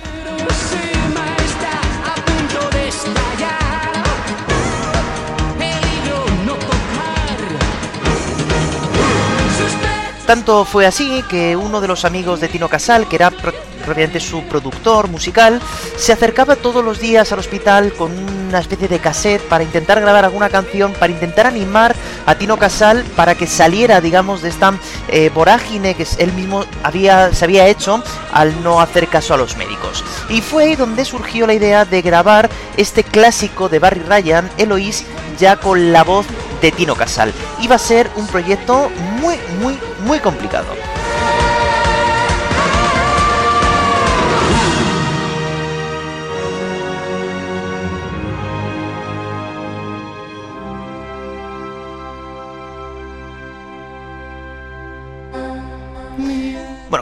Tanto 10.26 10.64
fue 10.64 10.86
así 10.86 11.22
que 11.28 11.56
uno 11.56 11.80
de 11.80 11.86
los 11.86 12.04
amigos 12.04 12.40
de 12.40 12.48
Tino 12.48 12.68
Casal, 12.68 13.08
que 13.08 13.14
era 13.14 13.30
propiamente 13.30 14.18
su 14.18 14.42
productor 14.42 15.08
musical, 15.08 15.60
se 15.96 16.12
acercaba 16.12 16.56
todos 16.56 16.84
los 16.84 16.98
días 16.98 17.30
al 17.30 17.38
hospital 17.38 17.92
con 17.92 18.10
una 18.48 18.58
especie 18.58 18.88
de 18.88 18.98
cassette 18.98 19.42
para 19.42 19.62
intentar 19.62 20.00
grabar 20.00 20.24
alguna 20.24 20.48
canción, 20.48 20.92
para 20.94 21.12
intentar 21.12 21.46
animar 21.46 21.94
a 22.26 22.34
Tino 22.34 22.56
Casal 22.56 23.04
para 23.14 23.36
que 23.36 23.46
saliera, 23.46 24.00
digamos, 24.00 24.42
de 24.42 24.48
esta 24.48 24.74
eh, 25.08 25.30
vorágine 25.32 25.94
que 25.94 26.06
él 26.18 26.32
mismo 26.32 26.64
había, 26.82 27.32
se 27.32 27.44
había 27.44 27.68
hecho 27.68 28.02
al 28.32 28.62
no 28.64 28.80
hacer 28.80 29.06
caso 29.06 29.32
a 29.34 29.36
los 29.36 29.56
médicos. 29.56 30.04
Y 30.28 30.40
fue 30.40 30.64
ahí 30.64 30.76
donde 30.76 31.04
surgió 31.04 31.46
la 31.46 31.54
idea 31.54 31.84
de 31.84 32.02
grabar 32.02 32.50
este 32.76 33.04
clásico 33.04 33.68
de 33.68 33.78
Barry 33.78 34.00
Ryan, 34.00 34.50
Eloise, 34.58 35.06
ya 35.38 35.56
con 35.56 35.92
la 35.92 36.02
voz 36.02 36.26
de 36.60 36.72
Tino 36.72 36.94
Casal. 36.94 37.32
Iba 37.60 37.76
a 37.76 37.78
ser 37.78 38.10
un 38.16 38.26
proyecto 38.26 38.90
muy, 39.20 39.36
muy, 39.60 39.78
muy 40.06 40.20
complicado. 40.20 40.95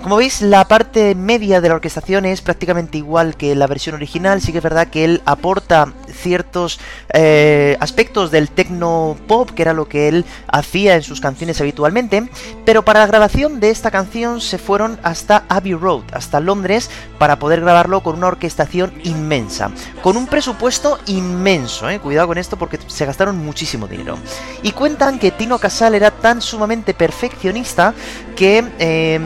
Como 0.04 0.16
veis, 0.16 0.42
la 0.42 0.68
parte 0.68 1.14
media 1.14 1.62
de 1.62 1.70
la 1.70 1.76
orquestación 1.76 2.26
es 2.26 2.42
prácticamente 2.42 2.98
igual 2.98 3.38
que 3.38 3.54
la 3.54 3.66
versión 3.66 3.94
original. 3.94 4.42
Sí 4.42 4.52
que 4.52 4.58
es 4.58 4.62
verdad 4.62 4.88
que 4.88 5.02
él 5.02 5.22
aporta 5.24 5.94
ciertos 6.12 6.78
eh, 7.14 7.78
aspectos 7.80 8.30
del 8.30 8.50
techno 8.50 9.16
pop, 9.26 9.48
que 9.52 9.62
era 9.62 9.72
lo 9.72 9.88
que 9.88 10.08
él 10.08 10.26
hacía 10.46 10.96
en 10.96 11.02
sus 11.02 11.22
canciones 11.22 11.58
habitualmente. 11.62 12.28
Pero 12.66 12.84
para 12.84 13.00
la 13.00 13.06
grabación 13.06 13.60
de 13.60 13.70
esta 13.70 13.90
canción 13.90 14.42
se 14.42 14.58
fueron 14.58 15.00
hasta 15.02 15.44
Abbey 15.48 15.72
Road, 15.72 16.02
hasta 16.12 16.38
Londres, 16.38 16.90
para 17.18 17.38
poder 17.38 17.62
grabarlo 17.62 18.02
con 18.02 18.14
una 18.14 18.26
orquestación 18.26 18.92
inmensa. 19.04 19.70
Con 20.02 20.18
un 20.18 20.26
presupuesto 20.26 20.98
inmenso, 21.06 21.88
eh. 21.88 21.98
cuidado 21.98 22.26
con 22.28 22.36
esto 22.36 22.58
porque 22.58 22.78
se 22.88 23.06
gastaron 23.06 23.38
muchísimo 23.38 23.86
dinero. 23.86 24.18
Y 24.62 24.72
cuentan 24.72 25.18
que 25.18 25.30
Tino 25.30 25.58
Casal 25.58 25.94
era 25.94 26.10
tan 26.10 26.42
sumamente 26.42 26.92
perfeccionista 26.92 27.94
que 28.36 28.64
eh, 28.78 29.18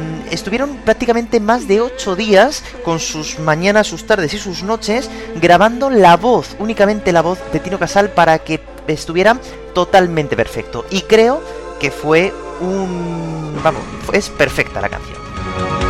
prácticamente 0.85 1.41
más 1.41 1.69
de 1.69 1.81
8 1.81 2.17
días 2.17 2.63
con 2.85 3.01
sus 3.01 3.39
mañanas, 3.39 3.87
sus 3.87 4.07
tardes 4.07 4.35
y 4.35 4.39
sus 4.39 4.63
noches 4.63 5.11
grabando 5.41 5.91
la 5.91 6.17
voz, 6.17 6.57
únicamente 6.59 7.13
la 7.13 7.23
voz 7.23 7.39
de 7.53 7.61
Tino 7.61 7.79
Casal 7.79 8.11
para 8.11 8.39
que 8.39 8.61
estuviera 8.87 9.39
totalmente 9.75 10.37
perfecto. 10.37 10.85
Y 10.91 11.03
creo 11.03 11.43
que 11.79 11.91
fue 11.91 12.33
un... 12.61 13.59
vamos, 13.63 13.83
es 14.13 14.29
perfecta 14.29 14.81
la 14.81 14.89
canción. 14.89 15.88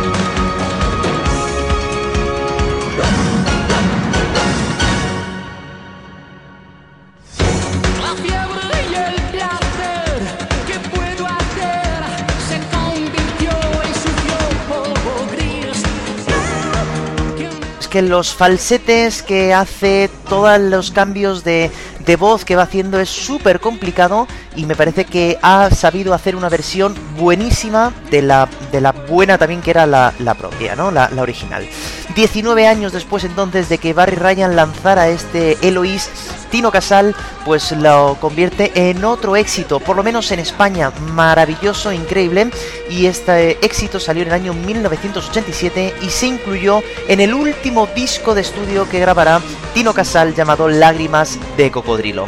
Que 17.89 18.01
los 18.01 18.33
falsetes 18.33 19.23
que 19.23 19.53
hace, 19.53 20.09
todos 20.27 20.59
los 20.59 20.91
cambios 20.91 21.43
de, 21.43 21.71
de 22.05 22.15
voz 22.15 22.45
que 22.45 22.55
va 22.55 22.63
haciendo 22.63 22.99
es 22.99 23.09
súper 23.09 23.59
complicado 23.59 24.27
y 24.55 24.65
me 24.65 24.75
parece 24.75 25.05
que 25.05 25.37
ha 25.41 25.69
sabido 25.71 26.13
hacer 26.13 26.35
una 26.35 26.49
versión 26.49 26.95
buenísima 27.17 27.93
de 28.11 28.21
la, 28.21 28.47
de 28.71 28.81
la 28.81 28.91
buena 28.91 29.37
también 29.37 29.61
que 29.61 29.71
era 29.71 29.85
la, 29.85 30.13
propia, 30.37 30.75
¿no? 30.75 30.91
La, 30.91 31.09
la, 31.09 31.21
original. 31.21 31.67
19 32.15 32.67
años 32.67 32.93
después 32.93 33.23
entonces 33.23 33.69
de 33.69 33.77
que 33.77 33.93
Barry 33.93 34.15
Ryan 34.15 34.55
lanzara 34.55 35.09
este 35.09 35.57
Eloise, 35.61 36.09
Tino 36.49 36.71
Casal 36.71 37.15
pues 37.45 37.71
lo 37.71 38.17
convierte 38.19 38.71
en 38.75 39.03
otro 39.05 39.35
éxito, 39.35 39.79
por 39.79 39.95
lo 39.95 40.03
menos 40.03 40.31
en 40.31 40.39
España, 40.39 40.91
maravilloso, 41.13 41.91
increíble, 41.91 42.51
y 42.89 43.05
este 43.05 43.63
éxito 43.65 43.99
salió 43.99 44.23
en 44.23 44.29
el 44.29 44.33
año 44.33 44.53
1987 44.53 45.95
y 46.01 46.09
se 46.09 46.27
incluyó 46.27 46.83
en 47.07 47.19
el 47.19 47.33
último 47.33 47.87
disco 47.95 48.35
de 48.35 48.41
estudio 48.41 48.87
que 48.89 48.99
grabará 48.99 49.41
Tino 49.73 49.93
Casal 49.93 50.35
llamado 50.35 50.67
Lágrimas 50.67 51.39
de 51.57 51.71
Cocodrilo 51.71 52.27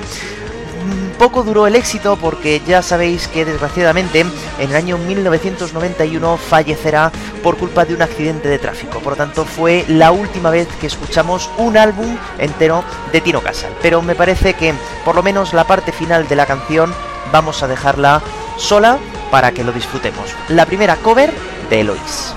poco 1.17 1.43
duró 1.43 1.67
el 1.67 1.75
éxito 1.75 2.17
porque 2.17 2.61
ya 2.65 2.81
sabéis 2.81 3.27
que 3.27 3.45
desgraciadamente 3.45 4.21
en 4.21 4.69
el 4.69 4.75
año 4.75 4.97
1991 4.97 6.37
fallecerá 6.37 7.11
por 7.43 7.57
culpa 7.57 7.85
de 7.85 7.93
un 7.93 8.01
accidente 8.01 8.49
de 8.49 8.59
tráfico. 8.59 8.99
Por 8.99 9.13
lo 9.13 9.17
tanto 9.17 9.45
fue 9.45 9.85
la 9.87 10.11
última 10.11 10.49
vez 10.49 10.67
que 10.79 10.87
escuchamos 10.87 11.49
un 11.57 11.77
álbum 11.77 12.17
entero 12.37 12.83
de 13.11 13.21
Tino 13.21 13.41
Casal. 13.41 13.71
Pero 13.81 14.01
me 14.01 14.15
parece 14.15 14.53
que 14.53 14.73
por 15.05 15.15
lo 15.15 15.23
menos 15.23 15.53
la 15.53 15.65
parte 15.65 15.91
final 15.91 16.27
de 16.27 16.35
la 16.35 16.45
canción 16.45 16.93
vamos 17.31 17.61
a 17.63 17.67
dejarla 17.67 18.21
sola 18.57 18.97
para 19.29 19.51
que 19.51 19.63
lo 19.63 19.71
disfrutemos. 19.71 20.35
La 20.49 20.65
primera 20.65 20.95
cover 20.97 21.31
de 21.69 21.81
Eloise. 21.81 22.33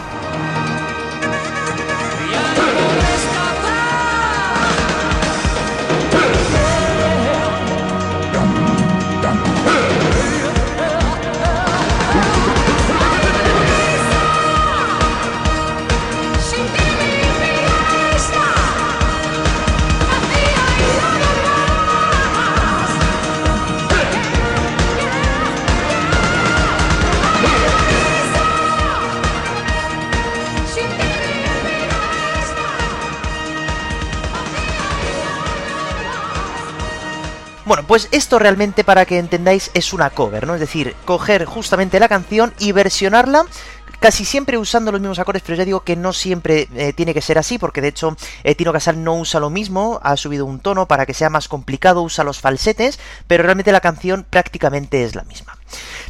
Bueno, 37.66 37.82
pues 37.86 38.08
esto 38.10 38.38
realmente 38.38 38.84
para 38.84 39.06
que 39.06 39.18
entendáis 39.18 39.70
es 39.72 39.94
una 39.94 40.10
cover, 40.10 40.46
¿no? 40.46 40.54
Es 40.54 40.60
decir, 40.60 40.94
coger 41.06 41.46
justamente 41.46 41.98
la 41.98 42.08
canción 42.08 42.52
y 42.58 42.72
versionarla 42.72 43.46
casi 44.00 44.26
siempre 44.26 44.58
usando 44.58 44.92
los 44.92 45.00
mismos 45.00 45.18
acordes, 45.18 45.42
pero 45.46 45.56
ya 45.56 45.64
digo 45.64 45.80
que 45.80 45.96
no 45.96 46.12
siempre 46.12 46.68
eh, 46.74 46.92
tiene 46.92 47.14
que 47.14 47.22
ser 47.22 47.38
así, 47.38 47.56
porque 47.56 47.80
de 47.80 47.88
hecho 47.88 48.18
eh, 48.42 48.54
Tino 48.54 48.70
Casal 48.70 49.02
no 49.02 49.14
usa 49.14 49.40
lo 49.40 49.48
mismo, 49.48 49.98
ha 50.02 50.18
subido 50.18 50.44
un 50.44 50.60
tono 50.60 50.86
para 50.86 51.06
que 51.06 51.14
sea 51.14 51.30
más 51.30 51.48
complicado, 51.48 52.02
usa 52.02 52.22
los 52.22 52.38
falsetes, 52.38 52.98
pero 53.26 53.44
realmente 53.44 53.72
la 53.72 53.80
canción 53.80 54.26
prácticamente 54.28 55.04
es 55.04 55.14
la 55.14 55.24
misma. 55.24 55.56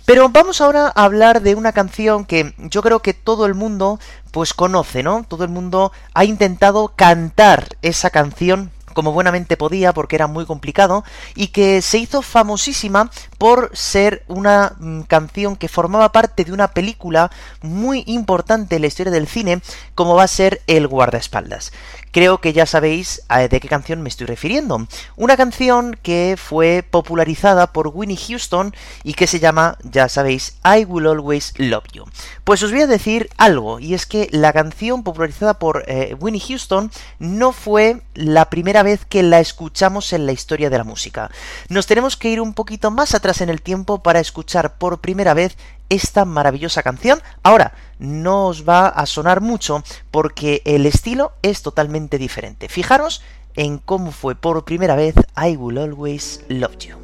Pero 0.05 0.29
vamos 0.29 0.61
ahora 0.61 0.93
a 0.93 1.05
hablar 1.05 1.41
de 1.41 1.55
una 1.55 1.71
canción 1.71 2.25
que 2.25 2.53
yo 2.59 2.83
creo 2.83 2.99
que 2.99 3.15
todo 3.15 3.47
el 3.47 3.55
mundo 3.55 4.01
pues 4.33 4.55
conoce, 4.55 5.05
¿no? 5.05 5.25
Todo 5.29 5.45
el 5.45 5.51
mundo 5.51 5.93
ha 6.15 6.25
intentado 6.25 6.95
cantar 6.97 7.77
esa 7.81 8.11
canción 8.11 8.73
como 8.95 9.13
buenamente 9.13 9.57
podía 9.57 9.93
porque 9.93 10.17
era 10.17 10.27
muy 10.27 10.47
complicado 10.47 11.05
y 11.35 11.49
que 11.49 11.83
se 11.83 11.99
hizo 11.99 12.23
famosísima 12.23 13.11
por 13.45 13.71
ser 13.75 14.25
una 14.27 14.73
mm, 14.79 15.03
canción 15.03 15.57
que 15.57 15.69
formaba 15.69 16.13
parte 16.13 16.45
de 16.45 16.53
una 16.55 16.69
película 16.69 17.31
muy 17.61 18.03
importante 18.07 18.77
en 18.77 18.81
la 18.81 18.87
historia 18.87 19.13
del 19.13 19.29
cine 19.29 19.61
como 19.95 20.15
va 20.15 20.23
a 20.23 20.29
ser 20.29 20.63
El 20.67 20.89
guardaespaldas. 20.89 21.71
Creo 22.11 22.41
que 22.41 22.53
ya 22.53 22.65
sabéis 22.65 23.23
eh, 23.29 23.49
de 23.49 23.61
qué 23.61 23.69
canción 23.69 24.01
me 24.01 24.09
estoy 24.09 24.29
refiriendo. 24.29 24.87
Una 25.17 25.37
canción 25.37 25.99
que 26.01 26.37
fue 26.39 26.85
popularizada 26.89 27.73
por 27.73 27.89
Winnie 27.89 28.17
Houston 28.17 28.73
y 29.03 29.15
que 29.15 29.27
se 29.27 29.41
llama, 29.41 29.77
ya 29.83 30.09
sabéis, 30.09 30.57
I 30.65 30.85
Will 30.85 31.09
Always 31.09 31.53
Love 31.59 31.89
You. 31.93 32.05
Pues 32.45 32.63
os 32.63 32.71
voy 32.71 32.83
a 32.83 32.87
decir 32.87 33.29
algo, 33.37 33.81
y 33.81 33.95
es 33.95 34.07
que 34.07 34.29
la 34.31 34.53
canción 34.53 35.03
popularizada 35.03 35.59
por 35.59 35.85
eh, 35.89 36.15
Winnie 36.19 36.41
Houston 36.41 36.93
no 37.19 37.51
fue 37.51 38.01
la 38.15 38.49
primera 38.49 38.85
vez 38.85 39.05
que 39.05 39.25
la 39.25 39.41
escuchamos 39.41 40.13
en 40.13 40.25
la 40.25 40.33
historia 40.33 40.71
de 40.71 40.79
la 40.79 40.85
música. 40.85 41.33
Nos 41.69 41.89
tenemos 41.89 42.17
que 42.17 42.29
ir 42.29 42.41
un 42.41 42.55
poquito 42.55 42.93
más 42.93 43.17
atrás 43.17 43.34
en 43.41 43.49
el 43.49 43.63
tiempo 43.63 44.03
para 44.03 44.21
escuchar 44.21 44.79
por 44.79 45.01
primera 45.01 45.35
vez 45.35 45.57
esta 45.89 46.25
maravillosa 46.25 46.83
canción. 46.83 47.21
Ahora, 47.43 47.75
no 47.99 48.47
os 48.47 48.69
va 48.69 48.89
a 48.89 49.07
sonar 49.07 49.41
mucho 49.41 49.83
porque 50.11 50.63
el 50.65 50.87
estilo 50.87 51.33
es 51.43 51.63
totalmente 51.63 52.19
diferente. 52.19 52.69
Fijaros 52.69 53.23
en 53.57 53.79
cómo 53.79 54.11
fue 54.13 54.35
por 54.35 54.65
primera 54.65 54.97
vez 54.97 55.15
I 55.37 55.57
Will 55.57 55.79
Always 55.79 56.43
Love 56.49 56.77
You. 56.79 57.04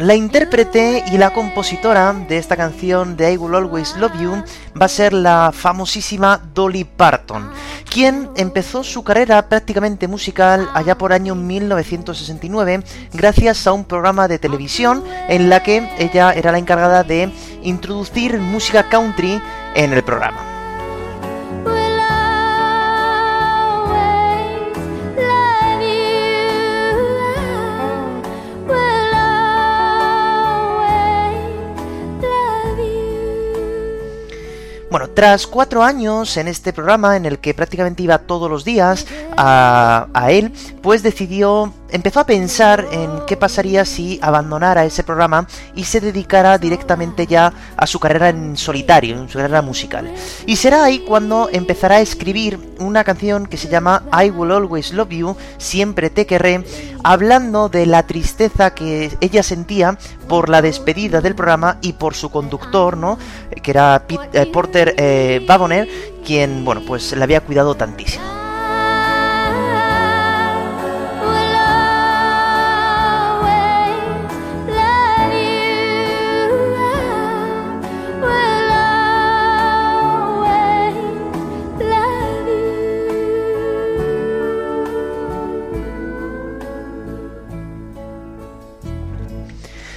La 0.00 0.14
intérprete 0.14 1.04
y 1.10 1.16
la 1.16 1.32
compositora 1.32 2.12
de 2.12 2.36
esta 2.36 2.54
canción 2.54 3.16
de 3.16 3.32
I 3.32 3.36
Will 3.38 3.54
Always 3.54 3.96
Love 3.96 4.20
You 4.20 4.42
va 4.78 4.86
a 4.86 4.90
ser 4.90 5.14
la 5.14 5.52
famosísima 5.54 6.38
Dolly 6.52 6.84
Parton, 6.84 7.50
quien 7.90 8.28
empezó 8.36 8.84
su 8.84 9.02
carrera 9.02 9.48
prácticamente 9.48 10.06
musical 10.06 10.68
allá 10.74 10.98
por 10.98 11.14
año 11.14 11.34
1969 11.34 12.82
gracias 13.14 13.66
a 13.66 13.72
un 13.72 13.84
programa 13.84 14.28
de 14.28 14.38
televisión 14.38 15.02
en 15.28 15.48
la 15.48 15.62
que 15.62 15.88
ella 15.98 16.32
era 16.32 16.52
la 16.52 16.58
encargada 16.58 17.02
de 17.02 17.32
introducir 17.62 18.38
música 18.38 18.90
country 18.90 19.40
en 19.74 19.92
el 19.94 20.04
programa. 20.04 20.55
Bueno, 34.88 35.08
tras 35.10 35.48
cuatro 35.48 35.82
años 35.82 36.36
en 36.36 36.46
este 36.46 36.72
programa 36.72 37.16
en 37.16 37.26
el 37.26 37.40
que 37.40 37.54
prácticamente 37.54 38.04
iba 38.04 38.18
todos 38.18 38.48
los 38.48 38.64
días 38.64 39.06
a, 39.36 40.06
él, 40.28 40.52
pues 40.80 41.02
decidió, 41.02 41.72
empezó 41.90 42.20
a 42.20 42.26
pensar 42.26 42.86
en 42.90 43.10
qué 43.26 43.36
pasaría 43.36 43.84
si 43.84 44.18
abandonara 44.22 44.84
ese 44.84 45.04
programa 45.04 45.46
y 45.74 45.84
se 45.84 46.00
dedicara 46.00 46.58
directamente 46.58 47.26
ya 47.26 47.52
a 47.76 47.86
su 47.86 47.98
carrera 47.98 48.28
en 48.28 48.56
solitario, 48.56 49.18
en 49.18 49.28
su 49.28 49.38
carrera 49.38 49.62
musical. 49.62 50.12
Y 50.46 50.56
será 50.56 50.84
ahí 50.84 51.00
cuando 51.00 51.48
empezará 51.52 51.96
a 51.96 52.00
escribir 52.00 52.58
una 52.78 53.04
canción 53.04 53.46
que 53.46 53.56
se 53.56 53.68
llama 53.68 54.04
I 54.12 54.30
Will 54.30 54.52
Always 54.52 54.92
Love 54.92 55.10
You, 55.10 55.36
Siempre 55.58 56.10
Te 56.10 56.26
Querré, 56.26 56.64
hablando 57.02 57.68
de 57.68 57.86
la 57.86 58.04
tristeza 58.04 58.74
que 58.74 59.16
ella 59.20 59.42
sentía 59.42 59.98
por 60.28 60.48
la 60.48 60.62
despedida 60.62 61.20
del 61.20 61.34
programa 61.34 61.78
y 61.80 61.92
por 61.94 62.14
su 62.14 62.30
conductor, 62.30 62.96
¿no? 62.96 63.18
Que 63.62 63.70
era 63.70 64.04
eh, 64.32 64.46
Porter 64.52 64.94
eh, 64.98 65.46
quien, 66.24 66.64
bueno, 66.64 66.82
pues 66.86 67.12
le 67.12 67.22
había 67.22 67.40
cuidado 67.40 67.74
tantísimo. 67.74 68.35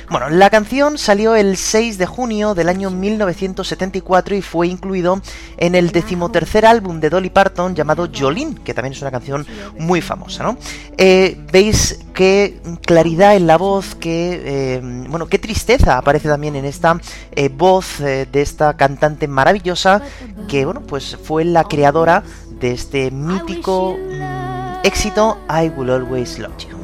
Bueno, 0.09 0.27
la 0.29 0.49
canción 0.49 0.97
salió 0.97 1.35
el 1.35 1.55
6 1.55 1.99
de 1.99 2.07
junio 2.07 2.55
del 2.55 2.67
año 2.67 2.89
1974 2.89 4.35
y 4.35 4.41
fue 4.41 4.67
incluido 4.67 5.21
en 5.57 5.75
el 5.75 5.91
decimotercer 5.91 6.65
álbum 6.65 6.99
de 6.99 7.11
Dolly 7.11 7.29
Parton 7.29 7.75
llamado 7.75 8.09
Jolene, 8.11 8.55
que 8.63 8.73
también 8.73 8.93
es 8.93 9.01
una 9.03 9.11
canción 9.11 9.45
muy 9.77 10.01
famosa, 10.01 10.41
¿no? 10.43 10.57
Eh, 10.97 11.39
Veis 11.51 11.99
qué 12.15 12.59
claridad 12.87 13.35
en 13.35 13.45
la 13.45 13.59
voz, 13.59 13.93
qué, 13.93 14.41
eh, 14.43 14.81
bueno, 15.09 15.27
qué 15.27 15.37
tristeza 15.37 15.99
aparece 15.99 16.27
también 16.27 16.55
en 16.55 16.65
esta 16.65 16.99
eh, 17.35 17.49
voz 17.49 17.99
de 17.99 18.27
esta 18.33 18.75
cantante 18.75 19.27
maravillosa 19.27 20.01
que, 20.47 20.65
bueno, 20.65 20.81
pues 20.81 21.17
fue 21.23 21.45
la 21.45 21.65
creadora 21.65 22.23
de 22.59 22.71
este 22.71 23.11
mítico 23.11 23.95
mm, 23.95 24.85
éxito 24.85 25.37
I 25.49 25.69
Will 25.69 25.91
Always 25.91 26.39
Love 26.39 26.57
You. 26.57 26.78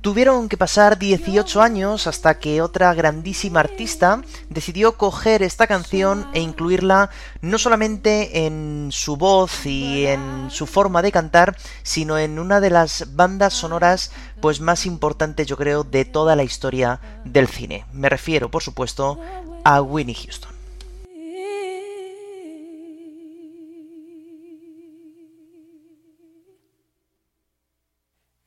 Tuvieron 0.00 0.48
que 0.48 0.56
pasar 0.56 0.98
18 0.98 1.62
años 1.62 2.06
hasta 2.06 2.38
que 2.38 2.60
otra 2.60 2.92
grandísima 2.94 3.60
artista 3.60 4.22
decidió 4.50 4.98
coger 4.98 5.42
esta 5.42 5.66
canción 5.66 6.28
e 6.34 6.40
incluirla 6.40 7.10
no 7.40 7.58
solamente 7.58 8.46
en 8.46 8.88
su 8.90 9.16
voz 9.16 9.64
y 9.64 10.06
en 10.06 10.50
su 10.50 10.66
forma 10.66 11.00
de 11.00 11.12
cantar, 11.12 11.56
sino 11.82 12.18
en 12.18 12.38
una 12.38 12.60
de 12.60 12.70
las 12.70 13.14
bandas 13.14 13.54
sonoras 13.54 14.10
pues 14.40 14.60
más 14.60 14.84
importantes 14.84 15.46
yo 15.46 15.56
creo 15.56 15.84
de 15.84 16.04
toda 16.04 16.36
la 16.36 16.42
historia 16.44 17.00
del 17.24 17.48
cine. 17.48 17.86
Me 17.92 18.08
refiero, 18.08 18.50
por 18.50 18.62
supuesto, 18.62 19.18
a 19.64 19.80
Winnie 19.80 20.14
Houston. 20.14 20.53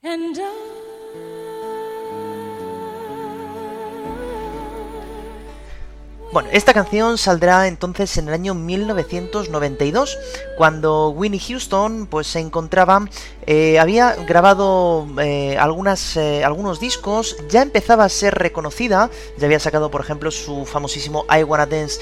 And 0.07 0.39
I. 0.39 0.76
Bueno, 6.37 6.51
esta 6.53 6.71
canción 6.71 7.17
saldrá 7.17 7.67
entonces 7.67 8.15
en 8.19 8.27
el 8.27 8.35
año 8.35 8.53
1992, 8.53 10.19
cuando 10.55 11.09
Winnie 11.09 11.39
Houston 11.39 12.05
pues 12.05 12.27
se 12.27 12.39
encontraba, 12.39 13.07
eh, 13.47 13.79
había 13.79 14.13
grabado 14.13 15.07
eh, 15.19 15.57
algunas, 15.57 16.15
eh, 16.15 16.43
algunos 16.43 16.79
discos, 16.79 17.35
ya 17.49 17.63
empezaba 17.63 18.03
a 18.03 18.09
ser 18.09 18.35
reconocida, 18.35 19.09
ya 19.39 19.47
había 19.47 19.59
sacado 19.59 19.89
por 19.89 20.01
ejemplo 20.01 20.29
su 20.29 20.67
famosísimo 20.67 21.25
I 21.35 21.41
Wanna 21.41 21.65
Dance 21.65 21.99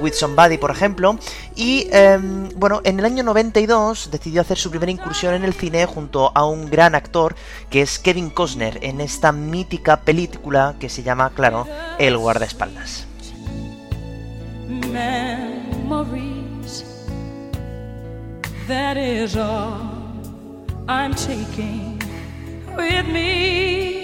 with 0.00 0.14
Somebody, 0.14 0.58
por 0.58 0.72
ejemplo, 0.72 1.16
y 1.54 1.86
em, 1.92 2.48
bueno, 2.56 2.80
en 2.82 2.98
el 2.98 3.04
año 3.04 3.22
92 3.22 4.10
decidió 4.10 4.40
hacer 4.40 4.58
su 4.58 4.68
primera 4.68 4.90
incursión 4.90 5.32
en 5.34 5.44
el 5.44 5.54
cine 5.54 5.86
junto 5.86 6.32
a 6.34 6.44
un 6.44 6.68
gran 6.68 6.96
actor 6.96 7.36
que 7.70 7.82
es 7.82 8.00
Kevin 8.00 8.30
Costner 8.30 8.80
en 8.82 9.00
esta 9.00 9.30
mítica 9.30 10.00
película 10.00 10.74
que 10.80 10.88
se 10.88 11.04
llama, 11.04 11.30
claro, 11.36 11.68
El 12.00 12.18
guardaespaldas. 12.18 13.06
Memories. 14.68 16.36
That 18.68 18.96
is 18.96 19.36
all 19.36 19.80
I'm 20.88 21.14
taking 21.14 21.98
with 22.76 23.06
me. 23.06 23.96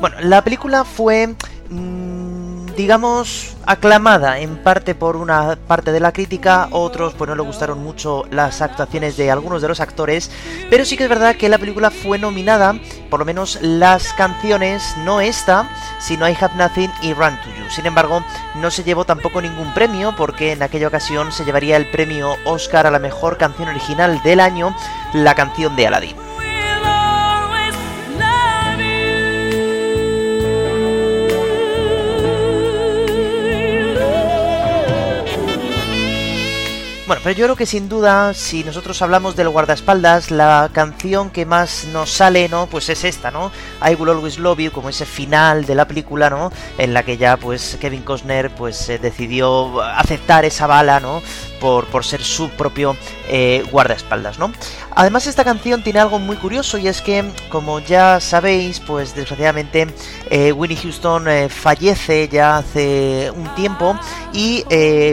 Bueno, 0.00 0.16
la 0.20 0.42
película 0.42 0.84
fue, 0.84 1.34
mmm, 1.68 2.66
digamos, 2.76 3.56
aclamada 3.66 4.40
en 4.40 4.56
parte 4.62 4.94
por 4.94 5.16
una 5.16 5.56
parte 5.56 5.92
de 5.92 6.00
la 6.00 6.12
crítica, 6.12 6.68
otros 6.72 7.14
pues 7.14 7.28
no 7.28 7.36
le 7.36 7.42
gustaron 7.42 7.82
mucho 7.82 8.24
las 8.30 8.62
actuaciones 8.62 9.16
de 9.16 9.30
algunos 9.30 9.62
de 9.62 9.68
los 9.68 9.80
actores, 9.80 10.30
pero 10.70 10.84
sí 10.84 10.96
que 10.96 11.04
es 11.04 11.08
verdad 11.08 11.36
que 11.36 11.48
la 11.48 11.58
película 11.58 11.90
fue 11.90 12.18
nominada, 12.18 12.74
por 13.10 13.20
lo 13.20 13.26
menos 13.26 13.58
las 13.62 14.12
canciones, 14.14 14.96
no 15.04 15.20
esta, 15.20 15.70
sino 16.00 16.28
I 16.28 16.36
Have 16.40 16.56
Nothing 16.56 16.90
y 17.02 17.12
Run 17.14 17.38
Sin 17.72 17.86
embargo, 17.86 18.22
no 18.54 18.70
se 18.70 18.84
llevó 18.84 19.06
tampoco 19.06 19.40
ningún 19.40 19.72
premio 19.72 20.14
porque 20.14 20.52
en 20.52 20.62
aquella 20.62 20.88
ocasión 20.88 21.32
se 21.32 21.46
llevaría 21.46 21.78
el 21.78 21.90
premio 21.90 22.36
Oscar 22.44 22.86
a 22.86 22.90
la 22.90 22.98
mejor 22.98 23.38
canción 23.38 23.70
original 23.70 24.22
del 24.22 24.40
año, 24.40 24.76
la 25.14 25.34
canción 25.34 25.74
de 25.74 25.86
Aladdin. 25.86 26.21
Bueno, 37.12 37.24
pero 37.24 37.36
yo 37.38 37.44
creo 37.44 37.56
que 37.56 37.66
sin 37.66 37.90
duda, 37.90 38.32
si 38.32 38.64
nosotros 38.64 39.02
hablamos 39.02 39.36
del 39.36 39.50
guardaespaldas, 39.50 40.30
la 40.30 40.70
canción 40.72 41.28
que 41.28 41.44
más 41.44 41.84
nos 41.92 42.10
sale, 42.10 42.48
¿no? 42.48 42.68
Pues 42.68 42.88
es 42.88 43.04
esta, 43.04 43.30
¿no? 43.30 43.52
I 43.86 43.96
Will 43.96 44.08
Always 44.08 44.38
Love 44.38 44.60
You, 44.60 44.72
como 44.72 44.88
ese 44.88 45.04
final 45.04 45.66
de 45.66 45.74
la 45.74 45.86
película, 45.86 46.30
¿no? 46.30 46.50
En 46.78 46.94
la 46.94 47.02
que 47.02 47.18
ya, 47.18 47.36
pues, 47.36 47.76
Kevin 47.78 48.00
Costner, 48.00 48.54
pues, 48.54 48.88
eh, 48.88 48.98
decidió 48.98 49.82
aceptar 49.82 50.46
esa 50.46 50.66
bala, 50.66 51.00
¿no? 51.00 51.20
Por, 51.60 51.86
por 51.88 52.02
ser 52.04 52.24
su 52.24 52.48
propio 52.48 52.96
eh, 53.28 53.62
guardaespaldas, 53.70 54.38
¿no? 54.38 54.50
Además, 54.94 55.26
esta 55.26 55.44
canción 55.44 55.84
tiene 55.84 56.00
algo 56.00 56.18
muy 56.18 56.36
curioso 56.36 56.76
y 56.76 56.88
es 56.88 57.02
que, 57.02 57.30
como 57.50 57.78
ya 57.78 58.20
sabéis, 58.20 58.80
pues, 58.80 59.14
desgraciadamente, 59.14 59.86
eh, 60.30 60.50
Winnie 60.52 60.78
Houston 60.78 61.26
fallece 61.50 62.28
ya 62.28 62.56
hace 62.56 63.30
un 63.36 63.54
tiempo 63.54 63.96
y 64.32 64.64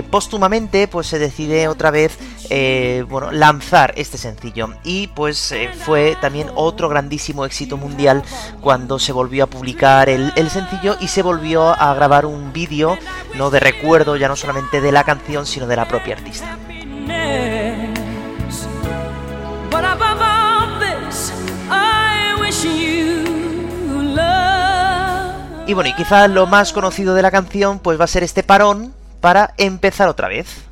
póstumamente, 0.09 0.87
pues, 0.87 1.07
se 1.07 1.19
decide 1.19 1.67
otra 1.67 1.88
vez 1.91 2.17
eh, 2.49 3.05
bueno, 3.07 3.31
lanzar 3.31 3.93
este 3.95 4.17
sencillo. 4.17 4.69
Y 4.83 5.07
pues 5.07 5.51
eh, 5.51 5.69
fue 5.85 6.17
también 6.19 6.49
otro 6.55 6.89
grandísimo 6.89 7.45
éxito 7.45 7.77
mundial 7.77 8.23
cuando 8.61 8.97
se 8.97 9.11
volvió 9.11 9.43
a 9.43 9.47
publicar 9.47 10.09
el, 10.09 10.31
sencillo 10.49 10.97
y 10.99 11.07
se 11.09 11.21
volvió 11.21 11.69
a 11.69 11.93
grabar 11.93 12.25
un 12.25 12.51
vídeo, 12.51 12.97
no 13.35 13.51
de 13.51 13.59
recuerdo 13.59 14.15
ya 14.15 14.27
no 14.27 14.35
solamente 14.35 14.81
de 14.81 14.91
la 14.91 15.03
canción, 15.03 15.45
sino 15.45 15.67
de 15.67 15.75
la 15.75 15.87
propia 15.87 16.15
artista. 16.15 16.57
Y 25.67 25.73
bueno, 25.75 25.91
y 25.91 25.93
quizá 25.93 26.27
lo 26.27 26.47
más 26.47 26.73
conocido 26.73 27.13
de 27.13 27.21
la 27.21 27.29
canción 27.29 27.77
pues 27.77 27.99
va 27.99 28.05
a 28.05 28.07
ser 28.07 28.23
este 28.23 28.41
parón 28.41 28.91
para 29.21 29.53
empezar 29.57 30.09
otra 30.09 30.27
vez. 30.27 30.68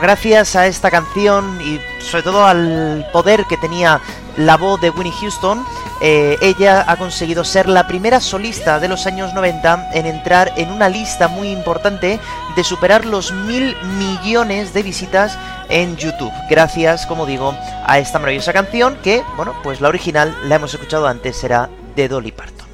Gracias 0.00 0.56
a 0.56 0.66
esta 0.66 0.90
canción 0.90 1.60
y 1.60 1.80
sobre 2.02 2.22
todo 2.22 2.44
al 2.44 3.06
poder 3.12 3.44
que 3.46 3.56
tenía 3.56 4.00
la 4.36 4.56
voz 4.56 4.80
de 4.80 4.90
Winnie 4.90 5.12
Houston, 5.20 5.64
eh, 6.00 6.38
ella 6.40 6.84
ha 6.86 6.96
conseguido 6.96 7.44
ser 7.44 7.68
la 7.68 7.86
primera 7.86 8.20
solista 8.20 8.80
de 8.80 8.88
los 8.88 9.06
años 9.06 9.34
90 9.34 9.90
en 9.92 10.06
entrar 10.06 10.52
en 10.56 10.70
una 10.70 10.88
lista 10.88 11.28
muy 11.28 11.48
importante 11.48 12.18
de 12.56 12.64
superar 12.64 13.04
los 13.04 13.32
mil 13.32 13.76
millones 13.98 14.72
de 14.72 14.82
visitas 14.82 15.38
en 15.68 15.96
YouTube. 15.96 16.32
Gracias, 16.48 17.06
como 17.06 17.26
digo, 17.26 17.54
a 17.84 17.98
esta 17.98 18.18
maravillosa 18.18 18.52
canción 18.52 18.96
que, 19.02 19.22
bueno, 19.36 19.54
pues 19.62 19.80
la 19.80 19.88
original 19.88 20.34
la 20.44 20.56
hemos 20.56 20.72
escuchado 20.72 21.06
antes, 21.06 21.44
era 21.44 21.68
de 21.94 22.08
Dolly 22.08 22.32
Parton. 22.32 22.69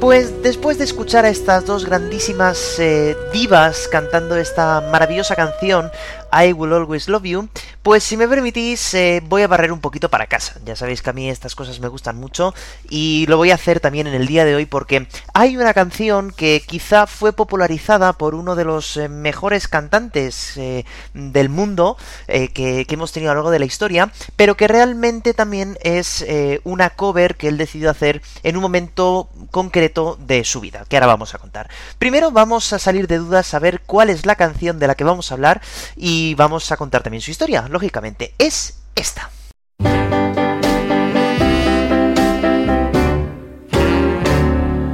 Pues 0.00 0.44
después 0.44 0.78
de 0.78 0.84
escuchar 0.84 1.24
a 1.24 1.28
estas 1.28 1.66
dos 1.66 1.84
grandísimas 1.84 2.78
eh, 2.78 3.16
divas 3.32 3.88
cantando 3.88 4.36
esta 4.36 4.80
maravillosa 4.92 5.34
canción, 5.34 5.90
I 6.32 6.52
Will 6.52 6.72
Always 6.72 7.08
Love 7.08 7.24
You, 7.24 7.48
pues 7.82 8.04
si 8.04 8.16
me 8.16 8.28
permitís 8.28 8.94
eh, 8.94 9.22
voy 9.26 9.42
a 9.42 9.48
barrer 9.48 9.72
un 9.72 9.80
poquito 9.80 10.08
para 10.08 10.26
casa. 10.26 10.60
Ya 10.64 10.76
sabéis 10.76 11.02
que 11.02 11.10
a 11.10 11.12
mí 11.12 11.28
estas 11.28 11.54
cosas 11.54 11.80
me 11.80 11.88
gustan 11.88 12.16
mucho 12.16 12.54
y 12.88 13.26
lo 13.28 13.36
voy 13.36 13.50
a 13.50 13.54
hacer 13.54 13.80
también 13.80 14.06
en 14.06 14.14
el 14.14 14.26
día 14.26 14.44
de 14.44 14.54
hoy 14.54 14.66
porque 14.66 15.06
hay 15.34 15.56
una 15.56 15.74
canción 15.74 16.30
que 16.30 16.62
quizá 16.66 17.06
fue 17.06 17.32
popularizada 17.32 18.12
por 18.12 18.34
uno 18.34 18.56
de 18.56 18.64
los 18.64 18.96
eh, 18.96 19.08
mejores 19.08 19.68
cantantes 19.68 20.56
eh, 20.56 20.84
del 21.14 21.48
mundo 21.48 21.96
que, 22.26 22.86
hemos 22.88 23.12
tenido 23.12 23.30
a 23.30 23.34
lo 23.34 23.38
largo 23.40 23.50
de 23.50 23.60
la 23.60 23.64
historia, 23.64 24.10
pero 24.34 24.56
que 24.56 24.66
realmente 24.66 25.34
también 25.34 25.78
es 25.82 26.26
una 26.64 26.90
cover 26.90 27.36
que 27.36 27.46
él 27.46 27.56
decidió 27.56 27.90
hacer 27.90 28.22
en 28.42 28.56
un 28.56 28.62
momento 28.62 29.28
concreto 29.52 30.18
de 30.20 30.42
su 30.44 30.60
vida, 30.60 30.84
que 30.88 30.96
ahora 30.96 31.06
vamos 31.06 31.34
a 31.34 31.38
contar. 31.38 31.70
Primero 31.98 32.32
vamos 32.32 32.72
a 32.72 32.78
salir 32.78 33.06
de 33.06 33.18
dudas 33.18 33.54
a 33.54 33.58
ver 33.58 33.80
cuál 33.86 34.10
es 34.10 34.26
la 34.26 34.34
canción 34.34 34.78
de 34.78 34.86
la 34.88 34.94
que 34.96 35.04
vamos 35.04 35.30
a 35.30 35.34
hablar 35.34 35.60
y 36.18 36.34
vamos 36.34 36.72
a 36.72 36.76
contar 36.76 37.02
también 37.02 37.22
su 37.22 37.30
historia 37.30 37.68
lógicamente, 37.68 38.34
es 38.38 38.82
esta. 38.96 39.30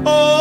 Oh. 0.04 0.34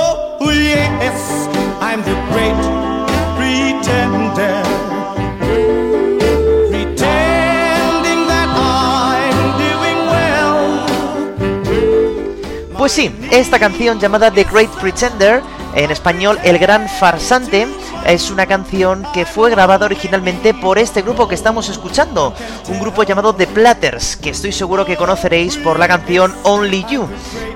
Pues 12.83 12.91
sí, 12.91 13.15
esta 13.31 13.59
canción 13.59 13.97
llamada 13.97 14.29
The 14.29 14.43
Great 14.43 14.69
Pretender, 14.81 15.41
en 15.73 15.89
español 15.89 16.37
El 16.43 16.59
Gran 16.59 16.89
Farsante, 16.89 17.65
es 18.05 18.29
una 18.29 18.45
canción 18.45 19.07
que 19.13 19.25
fue 19.25 19.49
grabada 19.49 19.85
originalmente 19.85 20.53
por 20.53 20.77
este 20.77 21.01
grupo 21.01 21.29
que 21.29 21.35
estamos 21.35 21.69
escuchando, 21.69 22.33
un 22.67 22.81
grupo 22.81 23.03
llamado 23.03 23.33
The 23.33 23.47
Platters, 23.47 24.17
que 24.17 24.31
estoy 24.31 24.51
seguro 24.51 24.85
que 24.85 24.97
conoceréis 24.97 25.55
por 25.55 25.79
la 25.79 25.87
canción 25.87 26.35
Only 26.43 26.85
You, 26.89 27.07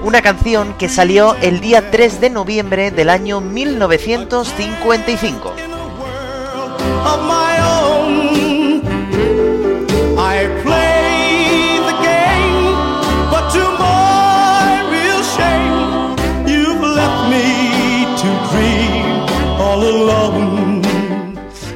una 0.01 0.21
canción 0.21 0.75
que 0.75 0.87
salió 0.87 1.35
el 1.41 1.59
día 1.59 1.91
3 1.91 2.21
de 2.21 2.29
noviembre 2.29 2.91
del 2.91 3.09
año 3.09 3.41
1955. 3.41 5.53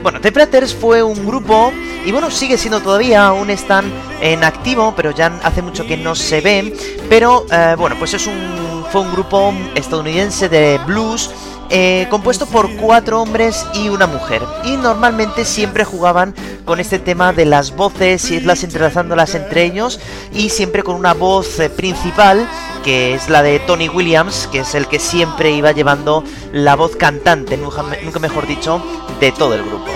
Bueno, 0.02 0.20
The 0.20 0.32
Platters 0.32 0.74
fue 0.74 1.04
un 1.04 1.28
grupo, 1.28 1.72
y 2.04 2.12
bueno, 2.12 2.32
sigue 2.32 2.58
siendo 2.58 2.82
todavía, 2.82 3.28
aún 3.28 3.52
están 3.52 3.86
en 4.20 4.44
activo, 4.44 4.94
pero 4.96 5.12
ya 5.12 5.40
hace 5.44 5.62
mucho 5.62 5.86
que 5.86 5.96
no 5.96 6.16
se 6.16 6.42
ven. 6.42 6.74
Pero 7.08 7.46
eh, 7.52 7.76
bueno, 7.78 7.96
pues 8.00 8.16
es 8.16 8.26
un, 8.26 8.84
fue 8.92 9.02
un 9.02 9.12
grupo 9.12 9.54
estadounidense 9.76 10.50
de 10.50 10.80
blues 10.88 11.30
eh, 11.74 12.06
compuesto 12.10 12.46
por 12.46 12.70
cuatro 12.76 13.22
hombres 13.22 13.66
y 13.74 13.88
una 13.88 14.06
mujer. 14.06 14.42
Y 14.66 14.76
normalmente 14.76 15.46
siempre 15.46 15.86
jugaban 15.86 16.36
con 16.66 16.82
este 16.82 17.00
tema 17.00 17.32
de 17.32 17.46
las 17.46 17.76
voces, 17.76 18.30
y 18.30 18.36
irlas 18.36 18.64
entrelazándolas 18.64 19.36
entre 19.36 19.64
ellos, 19.64 20.00
y 20.34 20.50
siempre 20.50 20.84
con 20.84 20.96
una 20.96 21.14
voz 21.14 21.60
eh, 21.60 21.70
principal, 21.70 22.46
que 22.84 23.14
es 23.14 23.30
la 23.30 23.42
de 23.42 23.60
Tony 23.60 23.88
Williams, 23.88 24.50
que 24.52 24.60
es 24.60 24.76
el 24.76 24.88
que 24.88 25.00
siempre 25.00 25.52
iba 25.52 25.72
llevando 25.72 26.26
la 26.52 26.76
voz 26.76 26.98
cantante, 26.98 27.56
nunca, 27.56 27.84
nunca 28.04 28.20
mejor 28.20 28.48
dicho, 28.48 28.84
de 29.20 29.32
todo 29.32 29.56
el 29.56 29.64
grupo. 29.64 29.92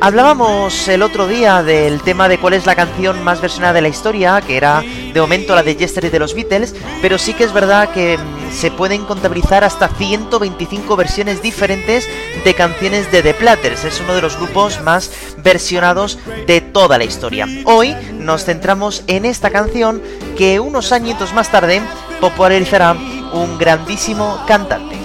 Hablábamos 0.00 0.86
el 0.86 1.02
otro 1.02 1.26
día 1.26 1.62
del 1.62 2.02
tema 2.02 2.28
de 2.28 2.38
cuál 2.38 2.54
es 2.54 2.66
la 2.66 2.76
canción 2.76 3.24
más 3.24 3.40
versionada 3.40 3.74
de 3.74 3.80
la 3.80 3.88
historia, 3.88 4.40
que 4.40 4.56
era 4.56 4.80
de 4.80 5.20
momento 5.20 5.56
la 5.56 5.64
de 5.64 5.74
Yesterday 5.74 6.10
de 6.10 6.20
los 6.20 6.34
Beatles, 6.34 6.74
pero 7.02 7.18
sí 7.18 7.34
que 7.34 7.42
es 7.42 7.52
verdad 7.52 7.90
que 7.90 8.16
mm, 8.16 8.52
se 8.52 8.70
pueden 8.70 9.04
contabilizar 9.04 9.64
hasta 9.64 9.88
125 9.88 10.94
versiones 10.94 11.42
diferentes 11.42 12.08
de 12.44 12.54
canciones 12.54 13.10
de 13.10 13.22
The 13.22 13.34
Platters. 13.34 13.84
Es 13.84 14.00
uno 14.00 14.14
de 14.14 14.22
los 14.22 14.36
grupos 14.36 14.80
más 14.82 15.10
versionados 15.38 16.18
de 16.46 16.60
toda 16.60 16.96
la 16.96 17.04
historia. 17.04 17.48
Hoy 17.64 17.96
nos 18.12 18.44
centramos 18.44 19.02
en 19.08 19.24
esta 19.24 19.50
canción 19.50 20.00
que 20.36 20.60
unos 20.60 20.92
añitos 20.92 21.34
más 21.34 21.50
tarde 21.50 21.82
popularizará 22.20 22.92
un 23.32 23.58
grandísimo 23.58 24.44
cantante. 24.46 24.97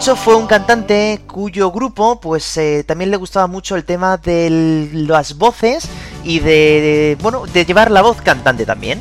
Hecho, 0.00 0.16
fue 0.16 0.34
un 0.34 0.46
cantante 0.46 1.20
cuyo 1.26 1.70
grupo, 1.70 2.18
pues 2.20 2.56
eh, 2.56 2.84
también 2.84 3.10
le 3.10 3.18
gustaba 3.18 3.46
mucho 3.48 3.76
el 3.76 3.84
tema 3.84 4.16
de 4.16 4.88
las 4.94 5.36
voces 5.36 5.86
y 6.24 6.38
de, 6.38 7.18
bueno, 7.20 7.44
de 7.44 7.66
llevar 7.66 7.90
la 7.90 8.00
voz 8.00 8.22
cantante 8.22 8.64
también. 8.64 8.98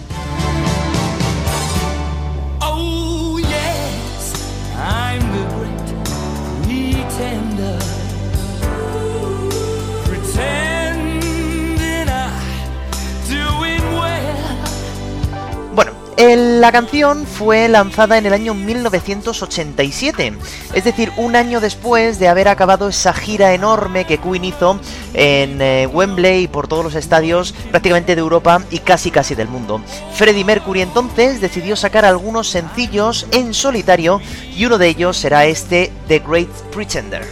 La 16.21 16.73
canción 16.73 17.25
fue 17.25 17.69
lanzada 17.69 18.17
en 18.17 18.25
el 18.25 18.33
año 18.33 18.53
1987, 18.53 20.33
es 20.73 20.83
decir, 20.83 21.13
un 21.15 21.37
año 21.37 21.61
después 21.61 22.19
de 22.19 22.27
haber 22.27 22.49
acabado 22.49 22.89
esa 22.89 23.13
gira 23.13 23.53
enorme 23.53 24.03
que 24.03 24.17
Queen 24.17 24.43
hizo 24.43 24.81
en 25.13 25.61
eh, 25.61 25.87
Wembley 25.87 26.43
y 26.43 26.47
por 26.49 26.67
todos 26.67 26.83
los 26.83 26.95
estadios 26.95 27.53
prácticamente 27.71 28.15
de 28.15 28.19
Europa 28.19 28.61
y 28.69 28.79
casi 28.79 29.11
casi 29.11 29.33
del 29.33 29.47
mundo. 29.47 29.81
Freddie 30.13 30.43
Mercury 30.43 30.81
entonces 30.81 31.39
decidió 31.39 31.77
sacar 31.77 32.03
algunos 32.03 32.49
sencillos 32.49 33.25
en 33.31 33.53
solitario 33.53 34.19
y 34.53 34.65
uno 34.65 34.77
de 34.77 34.89
ellos 34.89 35.15
será 35.15 35.45
este 35.45 35.89
The 36.09 36.19
Great 36.19 36.49
Pretender. 36.73 37.25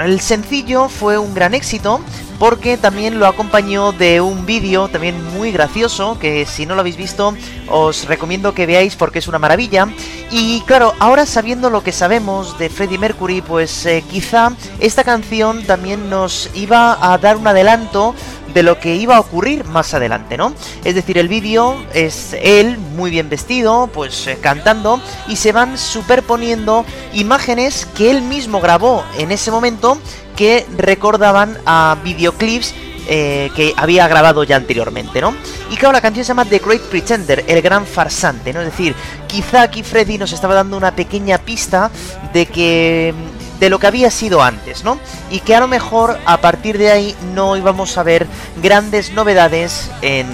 El 0.00 0.20
sencillo 0.20 0.88
fue 0.88 1.18
un 1.18 1.34
gran 1.34 1.52
éxito 1.52 2.00
porque 2.38 2.78
también 2.78 3.18
lo 3.18 3.26
acompañó 3.26 3.92
de 3.92 4.22
un 4.22 4.46
vídeo 4.46 4.88
también 4.88 5.22
muy 5.34 5.52
gracioso 5.52 6.18
que 6.18 6.46
si 6.46 6.64
no 6.64 6.74
lo 6.74 6.80
habéis 6.80 6.96
visto 6.96 7.34
os 7.68 8.06
recomiendo 8.06 8.54
que 8.54 8.64
veáis 8.64 8.96
porque 8.96 9.18
es 9.18 9.28
una 9.28 9.38
maravilla. 9.38 9.88
Y 10.30 10.62
claro 10.62 10.94
ahora 11.00 11.26
sabiendo 11.26 11.68
lo 11.68 11.82
que 11.82 11.92
sabemos 11.92 12.58
de 12.58 12.70
Freddie 12.70 12.96
Mercury 12.96 13.42
pues 13.42 13.84
eh, 13.84 14.02
quizá 14.10 14.52
esta 14.78 15.04
canción 15.04 15.64
también 15.64 16.08
nos 16.08 16.48
iba 16.54 17.12
a 17.12 17.18
dar 17.18 17.36
un 17.36 17.46
adelanto 17.46 18.14
de 18.54 18.62
lo 18.62 18.78
que 18.78 18.96
iba 18.96 19.16
a 19.16 19.20
ocurrir 19.20 19.64
más 19.64 19.94
adelante, 19.94 20.36
¿no? 20.36 20.54
Es 20.84 20.94
decir, 20.94 21.18
el 21.18 21.28
vídeo 21.28 21.76
es 21.94 22.36
él 22.40 22.78
muy 22.78 23.10
bien 23.10 23.28
vestido, 23.28 23.88
pues 23.92 24.26
eh, 24.26 24.38
cantando, 24.40 25.00
y 25.28 25.36
se 25.36 25.52
van 25.52 25.78
superponiendo 25.78 26.84
imágenes 27.12 27.86
que 27.96 28.10
él 28.10 28.22
mismo 28.22 28.60
grabó 28.60 29.04
en 29.18 29.32
ese 29.32 29.50
momento 29.50 29.98
que 30.36 30.66
recordaban 30.76 31.58
a 31.66 31.96
videoclips 32.02 32.74
eh, 33.12 33.50
que 33.56 33.74
había 33.76 34.06
grabado 34.06 34.44
ya 34.44 34.56
anteriormente, 34.56 35.20
¿no? 35.20 35.34
Y 35.70 35.76
claro, 35.76 35.92
la 35.92 36.00
canción 36.00 36.24
se 36.24 36.28
llama 36.28 36.44
The 36.44 36.58
Great 36.58 36.82
Pretender, 36.82 37.44
el 37.48 37.60
gran 37.60 37.84
farsante, 37.84 38.52
¿no? 38.52 38.60
Es 38.60 38.66
decir, 38.66 38.94
quizá 39.26 39.62
aquí 39.62 39.82
Freddy 39.82 40.16
nos 40.16 40.32
estaba 40.32 40.54
dando 40.54 40.76
una 40.76 40.94
pequeña 40.94 41.38
pista 41.38 41.90
de 42.32 42.46
que 42.46 43.12
de 43.60 43.70
lo 43.70 43.78
que 43.78 43.86
había 43.86 44.10
sido 44.10 44.42
antes, 44.42 44.82
¿no? 44.82 44.98
Y 45.30 45.40
que 45.40 45.54
a 45.54 45.60
lo 45.60 45.68
mejor 45.68 46.18
a 46.24 46.38
partir 46.38 46.78
de 46.78 46.90
ahí 46.90 47.14
no 47.34 47.56
íbamos 47.56 47.96
a 47.98 48.02
ver 48.02 48.26
grandes 48.62 49.12
novedades 49.12 49.90
en, 50.02 50.26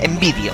en 0.00 0.18
vídeo. 0.18 0.52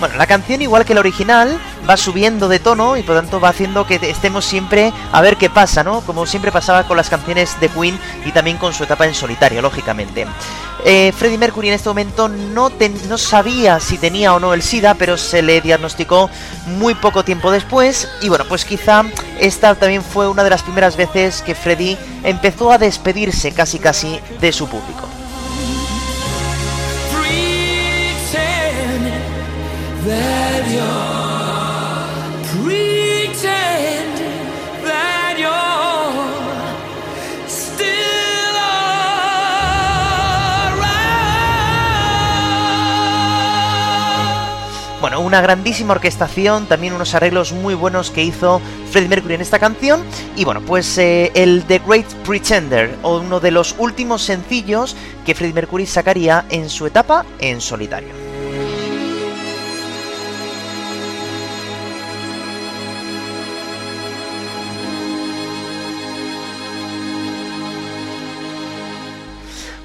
Bueno, 0.00 0.16
la 0.16 0.26
canción, 0.26 0.60
igual 0.60 0.84
que 0.84 0.94
la 0.94 1.00
original, 1.00 1.60
va 1.88 1.96
subiendo 1.96 2.48
de 2.48 2.58
tono 2.58 2.96
y 2.96 3.02
por 3.02 3.16
tanto 3.16 3.40
va 3.40 3.48
haciendo 3.48 3.86
que 3.86 3.96
estemos 4.02 4.44
siempre 4.44 4.92
a 5.12 5.20
ver 5.20 5.36
qué 5.36 5.50
pasa, 5.50 5.82
¿no? 5.82 6.00
Como 6.02 6.26
siempre 6.26 6.52
pasaba 6.52 6.84
con 6.84 6.96
las 6.96 7.10
canciones 7.10 7.58
de 7.60 7.68
Queen 7.68 7.98
y 8.24 8.32
también 8.32 8.56
con 8.56 8.72
su 8.72 8.84
etapa 8.84 9.06
en 9.06 9.14
solitario, 9.14 9.62
lógicamente. 9.62 10.26
Eh, 10.84 11.12
Freddie 11.16 11.38
Mercury 11.38 11.68
en 11.68 11.74
este 11.74 11.88
momento 11.88 12.28
no, 12.28 12.70
no 13.08 13.18
sabía 13.18 13.78
si 13.78 13.98
tenía 13.98 14.34
o 14.34 14.40
no 14.40 14.52
el 14.52 14.62
SIDA, 14.62 14.94
pero 14.94 15.16
se 15.16 15.42
le 15.42 15.60
diagnosticó 15.60 16.28
muy 16.66 16.94
poco 16.94 17.24
tiempo 17.24 17.50
después. 17.50 18.08
Y 18.20 18.28
bueno, 18.28 18.44
pues 18.48 18.64
quizá 18.64 19.04
esta 19.38 19.74
también 19.74 20.02
fue 20.02 20.28
una 20.28 20.44
de 20.44 20.50
las 20.50 20.62
primeras 20.62 20.96
veces 20.96 21.42
que 21.42 21.54
Freddie 21.54 21.98
empezó 22.24 22.72
a 22.72 22.78
despedirse 22.78 23.52
casi 23.52 23.78
casi 23.78 24.20
de 24.40 24.52
su 24.52 24.68
público. 24.68 25.08
Una 45.18 45.40
grandísima 45.40 45.94
orquestación, 45.94 46.66
también 46.66 46.92
unos 46.94 47.14
arreglos 47.14 47.52
muy 47.52 47.74
buenos 47.74 48.10
que 48.10 48.22
hizo 48.22 48.60
Freddie 48.90 49.08
Mercury 49.08 49.34
en 49.34 49.40
esta 49.40 49.58
canción. 49.58 50.02
Y 50.36 50.44
bueno, 50.44 50.60
pues 50.60 50.98
eh, 50.98 51.30
el 51.34 51.64
The 51.64 51.80
Great 51.86 52.06
Pretender, 52.26 52.96
o 53.02 53.18
uno 53.18 53.40
de 53.40 53.50
los 53.50 53.74
últimos 53.78 54.22
sencillos 54.22 54.96
que 55.26 55.34
Freddie 55.34 55.54
Mercury 55.54 55.86
sacaría 55.86 56.44
en 56.50 56.68
su 56.68 56.86
etapa 56.86 57.24
en 57.38 57.60
solitario. 57.60 58.31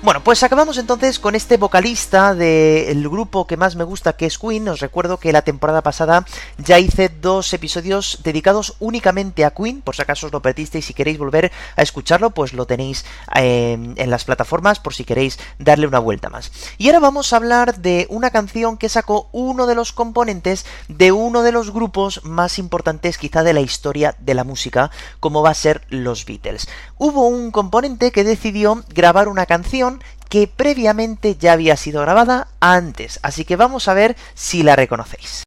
Bueno, 0.08 0.24
pues 0.24 0.42
acabamos 0.42 0.78
entonces 0.78 1.20
con 1.20 1.36
este 1.36 1.58
vocalista 1.58 2.34
del 2.34 3.10
grupo 3.10 3.46
que 3.46 3.58
más 3.58 3.76
me 3.76 3.84
gusta, 3.84 4.14
que 4.14 4.26
es 4.26 4.38
Queen. 4.38 4.70
Os 4.70 4.80
recuerdo 4.80 5.18
que 5.18 5.34
la 5.34 5.42
temporada 5.42 5.84
pasada 5.84 6.26
ya 6.58 6.80
hice 6.80 7.10
dos 7.10 7.54
episodios 7.54 8.22
dedicados 8.24 8.78
únicamente 8.80 9.44
a 9.44 9.52
Queen. 9.52 9.82
Por 9.82 9.98
si 9.98 10.04
acaso 10.04 10.28
os 10.28 10.32
lo 10.32 10.42
perdiste 10.42 10.78
y 10.78 10.82
si 10.82 10.94
queréis 10.94 11.18
volver 11.18 11.52
a 11.76 11.82
escucharlo, 11.82 12.30
pues 12.30 12.54
lo 12.54 12.66
tenéis 12.66 13.04
eh, 13.36 13.74
en 13.98 14.10
las 14.10 14.24
plataformas 14.24 14.80
por 14.80 14.94
si 14.94 15.04
queréis 15.04 15.40
darle 15.60 15.88
una 15.88 16.00
vuelta 16.00 16.30
más. 16.30 16.54
Y 16.78 16.88
ahora 16.88 17.02
vamos 17.02 17.34
a 17.34 17.36
hablar 17.36 17.82
de 17.82 18.08
una 18.10 18.30
canción 18.30 18.78
que 18.78 18.88
sacó 18.88 19.28
uno 19.34 19.68
de 19.68 19.76
los 19.76 19.92
componentes 19.92 20.66
de 20.88 21.12
uno 21.12 21.42
de 21.42 21.52
los 21.52 21.72
grupos 21.72 22.24
más 22.24 22.60
importantes 22.60 23.18
quizá 23.18 23.44
de 23.44 23.52
la 23.52 23.60
historia 23.60 24.16
de 24.20 24.36
la 24.36 24.46
música, 24.46 24.90
como 25.20 25.42
va 25.42 25.50
a 25.50 25.54
ser 25.54 25.82
los 25.90 26.24
Beatles. 26.24 26.70
Hubo 26.98 27.28
un 27.28 27.52
componente 27.52 28.14
que 28.14 28.24
decidió 28.24 28.86
grabar 28.96 29.28
una 29.28 29.46
canción 29.46 29.97
que 30.30 30.48
previamente 30.48 31.36
ya 31.36 31.54
había 31.54 31.78
sido 31.78 32.02
grabada 32.02 32.48
antes, 32.60 33.20
así 33.24 33.46
que 33.46 33.56
vamos 33.56 33.88
a 33.88 33.94
ver 33.94 34.16
si 34.34 34.64
la 34.64 34.76
reconocéis. 34.76 35.47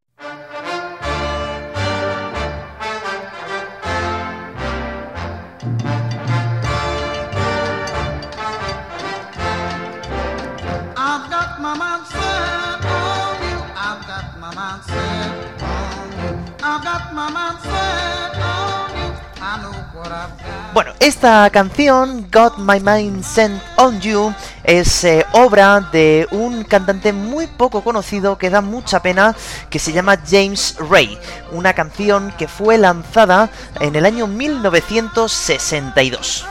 Bueno, 20.72 20.92
esta 21.00 21.50
canción, 21.50 22.28
Got 22.30 22.58
My 22.58 22.78
Mind 22.78 23.24
Sent 23.24 23.60
on 23.76 24.00
You, 24.00 24.32
es 24.62 25.02
eh, 25.02 25.26
obra 25.32 25.80
de 25.80 26.28
un 26.30 26.62
cantante 26.62 27.12
muy 27.12 27.48
poco 27.48 27.82
conocido 27.82 28.38
que 28.38 28.50
da 28.50 28.60
mucha 28.60 29.02
pena, 29.02 29.34
que 29.68 29.80
se 29.80 29.92
llama 29.92 30.20
James 30.24 30.76
Ray. 30.78 31.18
Una 31.50 31.72
canción 31.72 32.32
que 32.38 32.46
fue 32.46 32.78
lanzada 32.78 33.50
en 33.80 33.96
el 33.96 34.06
año 34.06 34.28
1962. 34.28 36.46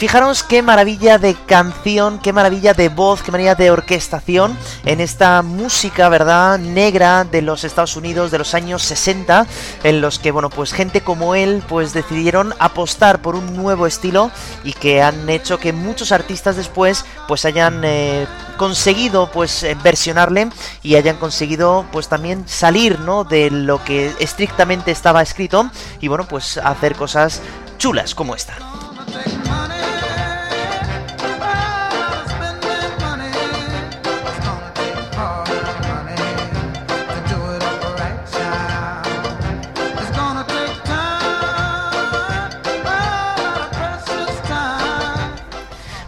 Fijaros 0.00 0.42
qué 0.42 0.62
maravilla 0.62 1.18
de 1.18 1.34
canción, 1.34 2.20
qué 2.20 2.32
maravilla 2.32 2.72
de 2.72 2.88
voz, 2.88 3.22
qué 3.22 3.30
maravilla 3.30 3.54
de 3.54 3.70
orquestación 3.70 4.56
en 4.86 4.98
esta 4.98 5.42
música, 5.42 6.08
¿verdad? 6.08 6.58
Negra 6.58 7.24
de 7.24 7.42
los 7.42 7.64
Estados 7.64 7.96
Unidos 7.96 8.30
de 8.30 8.38
los 8.38 8.54
años 8.54 8.80
60, 8.80 9.46
en 9.84 10.00
los 10.00 10.18
que, 10.18 10.30
bueno, 10.30 10.48
pues 10.48 10.72
gente 10.72 11.02
como 11.02 11.34
él, 11.34 11.62
pues 11.68 11.92
decidieron 11.92 12.54
apostar 12.58 13.20
por 13.20 13.34
un 13.34 13.54
nuevo 13.54 13.86
estilo 13.86 14.30
y 14.64 14.72
que 14.72 15.02
han 15.02 15.28
hecho 15.28 15.58
que 15.58 15.74
muchos 15.74 16.12
artistas 16.12 16.56
después, 16.56 17.04
pues 17.28 17.44
hayan 17.44 17.82
eh, 17.84 18.26
conseguido, 18.56 19.30
pues, 19.30 19.62
eh, 19.64 19.76
versionarle 19.82 20.48
y 20.82 20.94
hayan 20.94 21.18
conseguido, 21.18 21.84
pues, 21.92 22.08
también 22.08 22.48
salir, 22.48 23.00
¿no? 23.00 23.24
De 23.24 23.50
lo 23.50 23.84
que 23.84 24.14
estrictamente 24.18 24.92
estaba 24.92 25.20
escrito 25.20 25.70
y, 26.00 26.08
bueno, 26.08 26.26
pues, 26.26 26.56
hacer 26.56 26.96
cosas 26.96 27.42
chulas 27.76 28.14
como 28.14 28.34
esta. 28.34 28.69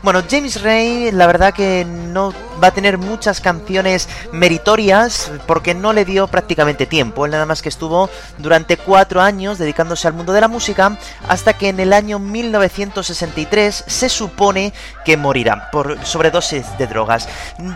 Bueno, 0.03 0.21
James 0.29 0.61
Ray, 0.63 1.13
la 1.13 1.29
verdad 1.29 1.55
que 1.55 1.85
no 1.85 2.35
va 2.63 2.69
a 2.69 2.71
tener 2.73 2.99
muchas 2.99 3.41
canciones 3.41 4.09
meritorias 4.33 5.31
porque 5.47 5.75
no 5.75 5.93
le 5.93 6.05
dio 6.05 6.27
prácticamente 6.27 6.87
tiempo. 6.87 7.25
Él 7.25 7.31
nada 7.31 7.47
más 7.47 7.63
que 7.63 7.69
estuvo 7.69 8.11
durante 8.39 8.77
cuatro 8.77 9.21
años 9.21 9.59
dedicándose 9.59 10.09
al 10.09 10.15
mundo 10.15 10.33
de 10.33 10.41
la 10.41 10.49
música 10.49 10.99
hasta 11.29 11.53
que 11.53 11.69
en 11.69 11.79
el 11.79 11.93
año 11.93 12.19
1963 12.19 13.85
se 13.87 14.09
supone 14.09 14.73
que 15.05 15.17
morirá 15.17 15.71
por 15.71 16.05
sobredosis 16.05 16.67
de 16.79 16.89
drogas. 16.89 17.29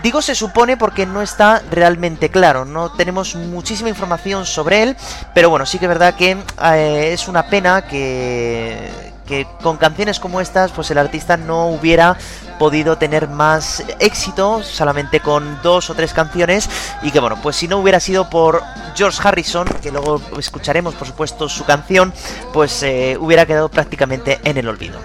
Digo 0.03 0.21
se 0.21 0.35
supone 0.35 0.77
porque 0.77 1.07
no 1.07 1.23
está 1.23 1.63
realmente 1.71 2.29
claro, 2.29 2.65
no 2.65 2.91
tenemos 2.91 3.37
muchísima 3.37 3.89
información 3.89 4.47
sobre 4.47 4.83
él, 4.83 4.97
pero 5.33 5.49
bueno, 5.49 5.65
sí 5.65 5.79
que 5.79 5.85
es 5.85 5.91
verdad 5.91 6.17
que 6.17 6.37
eh, 6.61 7.11
es 7.13 7.29
una 7.29 7.47
pena 7.47 7.87
que 7.87 9.15
que 9.27 9.47
con 9.63 9.77
canciones 9.77 10.21
como 10.21 10.41
estas, 10.41 10.71
pues 10.73 10.91
el 10.91 10.99
artista 10.99 11.37
no 11.37 11.69
hubiera 11.69 12.17
podido 12.59 12.97
tener 12.97 13.29
más 13.29 13.85
éxito 13.99 14.63
solamente 14.63 15.21
con 15.21 15.61
dos 15.63 15.91
o 15.91 15.95
tres 15.95 16.13
canciones 16.13 16.69
y 17.03 17.11
que 17.11 17.21
bueno, 17.21 17.37
pues 17.43 17.57
si 17.57 17.69
no 17.69 17.79
hubiera 17.79 18.01
sido 18.01 18.31
por 18.31 18.63
George 18.95 19.21
Harrison, 19.23 19.69
que 19.83 19.91
luego 19.91 20.21
escucharemos 20.39 20.95
por 20.95 21.07
supuesto 21.07 21.49
su 21.49 21.65
canción, 21.65 22.13
pues 22.53 22.83
eh, 22.83 23.17
hubiera 23.21 23.47
quedado 23.47 23.69
prácticamente 23.69 24.41
en 24.45 24.57
el 24.57 24.69
olvido. 24.69 24.99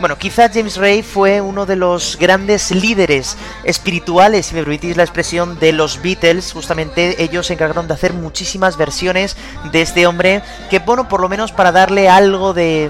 Bueno, 0.00 0.16
quizá 0.16 0.48
James 0.48 0.76
Ray 0.76 1.02
fue 1.02 1.40
uno 1.40 1.66
de 1.66 1.74
los 1.74 2.16
grandes 2.20 2.70
líderes 2.70 3.36
espirituales, 3.64 4.46
si 4.46 4.54
me 4.54 4.62
permitís 4.62 4.96
la 4.96 5.02
expresión, 5.02 5.58
de 5.58 5.72
los 5.72 6.00
Beatles. 6.00 6.52
Justamente 6.52 7.20
ellos 7.20 7.48
se 7.48 7.54
encargaron 7.54 7.88
de 7.88 7.94
hacer 7.94 8.12
muchísimas 8.12 8.76
versiones 8.76 9.36
de 9.72 9.82
este 9.82 10.06
hombre, 10.06 10.42
que 10.70 10.78
bueno, 10.78 11.08
por 11.08 11.20
lo 11.20 11.28
menos 11.28 11.50
para 11.50 11.72
darle 11.72 12.08
algo 12.08 12.54
de, 12.54 12.88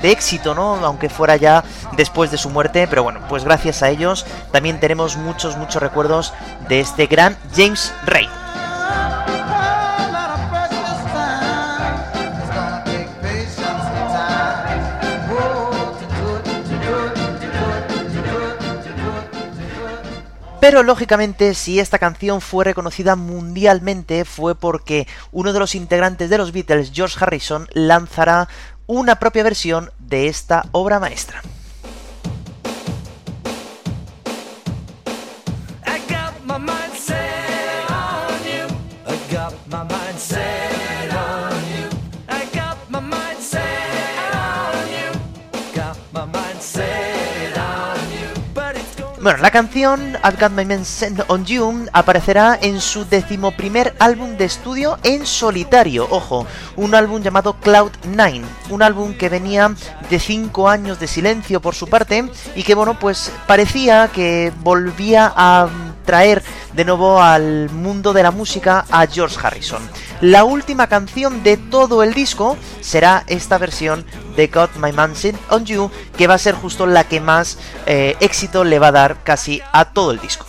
de 0.00 0.10
éxito, 0.12 0.54
¿no? 0.54 0.76
Aunque 0.86 1.08
fuera 1.08 1.36
ya 1.36 1.64
después 1.96 2.30
de 2.30 2.38
su 2.38 2.50
muerte, 2.50 2.86
pero 2.88 3.02
bueno, 3.02 3.18
pues 3.28 3.42
gracias 3.42 3.82
a 3.82 3.90
ellos 3.90 4.24
también 4.52 4.78
tenemos 4.78 5.16
muchos, 5.16 5.56
muchos 5.56 5.82
recuerdos 5.82 6.32
de 6.68 6.78
este 6.78 7.06
gran 7.06 7.36
James 7.56 7.92
Ray. 8.06 8.28
Pero 20.64 20.82
lógicamente 20.82 21.52
si 21.52 21.78
esta 21.78 21.98
canción 21.98 22.40
fue 22.40 22.64
reconocida 22.64 23.16
mundialmente 23.16 24.24
fue 24.24 24.54
porque 24.54 25.06
uno 25.30 25.52
de 25.52 25.58
los 25.58 25.74
integrantes 25.74 26.30
de 26.30 26.38
los 26.38 26.52
Beatles, 26.52 26.90
George 26.94 27.18
Harrison, 27.20 27.68
lanzará 27.74 28.48
una 28.86 29.16
propia 29.16 29.42
versión 29.42 29.90
de 29.98 30.28
esta 30.28 30.64
obra 30.72 30.98
maestra. 30.98 31.42
Bueno, 49.24 49.38
la 49.38 49.50
canción 49.50 50.18
I've 50.22 50.36
Got 50.38 50.52
My 50.52 50.66
Men 50.66 50.84
Sent 50.84 51.22
on 51.28 51.46
You 51.46 51.86
aparecerá 51.94 52.58
en 52.60 52.78
su 52.78 53.06
decimoprimer 53.06 53.94
álbum 53.98 54.36
de 54.36 54.44
estudio 54.44 54.98
en 55.02 55.24
solitario, 55.24 56.06
ojo, 56.10 56.46
un 56.76 56.94
álbum 56.94 57.22
llamado 57.22 57.54
Cloud 57.54 57.92
Nine, 58.04 58.44
un 58.68 58.82
álbum 58.82 59.14
que 59.14 59.30
venía 59.30 59.74
de 60.10 60.20
cinco 60.20 60.68
años 60.68 61.00
de 61.00 61.06
silencio 61.06 61.62
por 61.62 61.74
su 61.74 61.88
parte 61.88 62.30
y 62.54 62.64
que 62.64 62.74
bueno, 62.74 62.98
pues 62.98 63.32
parecía 63.46 64.10
que 64.12 64.52
volvía 64.60 65.32
a 65.34 65.70
traer 66.04 66.42
de 66.74 66.84
nuevo 66.84 67.22
al 67.22 67.70
mundo 67.70 68.12
de 68.12 68.24
la 68.24 68.30
música 68.30 68.84
a 68.90 69.06
George 69.06 69.38
Harrison. 69.42 69.80
La 70.20 70.44
última 70.44 70.86
canción 70.86 71.42
de 71.42 71.56
todo 71.56 72.02
el 72.02 72.12
disco 72.12 72.58
será 72.82 73.24
esta 73.26 73.56
versión 73.56 74.04
de 74.36 74.46
Got 74.48 74.76
My 74.76 74.92
Man 74.92 75.12
on 75.50 75.64
You, 75.64 75.90
que 76.16 76.26
va 76.26 76.34
a 76.34 76.38
ser 76.38 76.54
justo 76.54 76.86
la 76.86 77.04
que 77.04 77.20
más 77.20 77.58
eh, 77.86 78.16
éxito 78.20 78.64
le 78.64 78.78
va 78.78 78.88
a 78.88 78.92
dar 78.92 79.22
casi 79.22 79.62
a 79.72 79.86
todo 79.86 80.10
el 80.10 80.20
disco. 80.20 80.46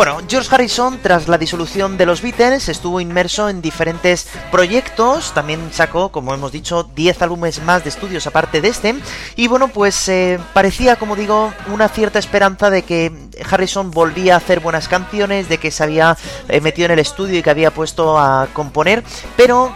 Bueno, 0.00 0.16
George 0.26 0.48
Harrison, 0.50 0.98
tras 1.02 1.28
la 1.28 1.36
disolución 1.36 1.98
de 1.98 2.06
los 2.06 2.22
Beatles, 2.22 2.70
estuvo 2.70 3.02
inmerso 3.02 3.50
en 3.50 3.60
diferentes 3.60 4.28
proyectos. 4.50 5.34
También 5.34 5.60
sacó, 5.74 6.10
como 6.10 6.32
hemos 6.32 6.52
dicho, 6.52 6.84
10 6.84 7.20
álbumes 7.20 7.62
más 7.64 7.84
de 7.84 7.90
estudios 7.90 8.26
aparte 8.26 8.62
de 8.62 8.68
este. 8.68 8.94
Y 9.36 9.46
bueno, 9.46 9.68
pues 9.68 10.08
eh, 10.08 10.38
parecía, 10.54 10.96
como 10.96 11.16
digo, 11.16 11.52
una 11.70 11.90
cierta 11.90 12.18
esperanza 12.18 12.70
de 12.70 12.80
que 12.80 13.12
Harrison 13.50 13.90
volvía 13.90 14.32
a 14.32 14.36
hacer 14.38 14.60
buenas 14.60 14.88
canciones, 14.88 15.50
de 15.50 15.58
que 15.58 15.70
se 15.70 15.82
había 15.82 16.16
eh, 16.48 16.62
metido 16.62 16.86
en 16.86 16.92
el 16.92 16.98
estudio 16.98 17.38
y 17.38 17.42
que 17.42 17.50
había 17.50 17.70
puesto 17.70 18.18
a 18.18 18.48
componer. 18.54 19.04
Pero 19.36 19.70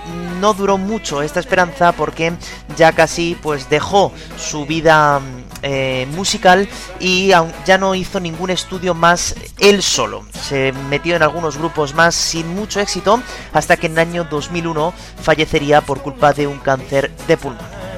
no 0.44 0.52
duró 0.52 0.76
mucho 0.76 1.22
esta 1.22 1.40
esperanza 1.40 1.92
porque 1.92 2.34
ya 2.76 2.92
casi 2.92 3.34
pues 3.42 3.70
dejó 3.70 4.12
su 4.36 4.66
vida 4.66 5.22
eh, 5.62 6.06
musical 6.10 6.68
y 7.00 7.28
ya 7.64 7.78
no 7.78 7.94
hizo 7.94 8.20
ningún 8.20 8.50
estudio 8.50 8.92
más 8.92 9.34
él 9.58 9.82
solo. 9.82 10.22
Se 10.38 10.72
metió 10.90 11.16
en 11.16 11.22
algunos 11.22 11.56
grupos 11.56 11.94
más 11.94 12.14
sin 12.14 12.54
mucho 12.54 12.78
éxito 12.78 13.22
hasta 13.54 13.78
que 13.78 13.86
en 13.86 13.92
el 13.92 14.00
año 14.00 14.24
2001 14.24 14.92
fallecería 15.22 15.80
por 15.80 16.02
culpa 16.02 16.34
de 16.34 16.46
un 16.46 16.58
cáncer 16.58 17.10
de 17.26 17.38
pulmón. 17.38 17.93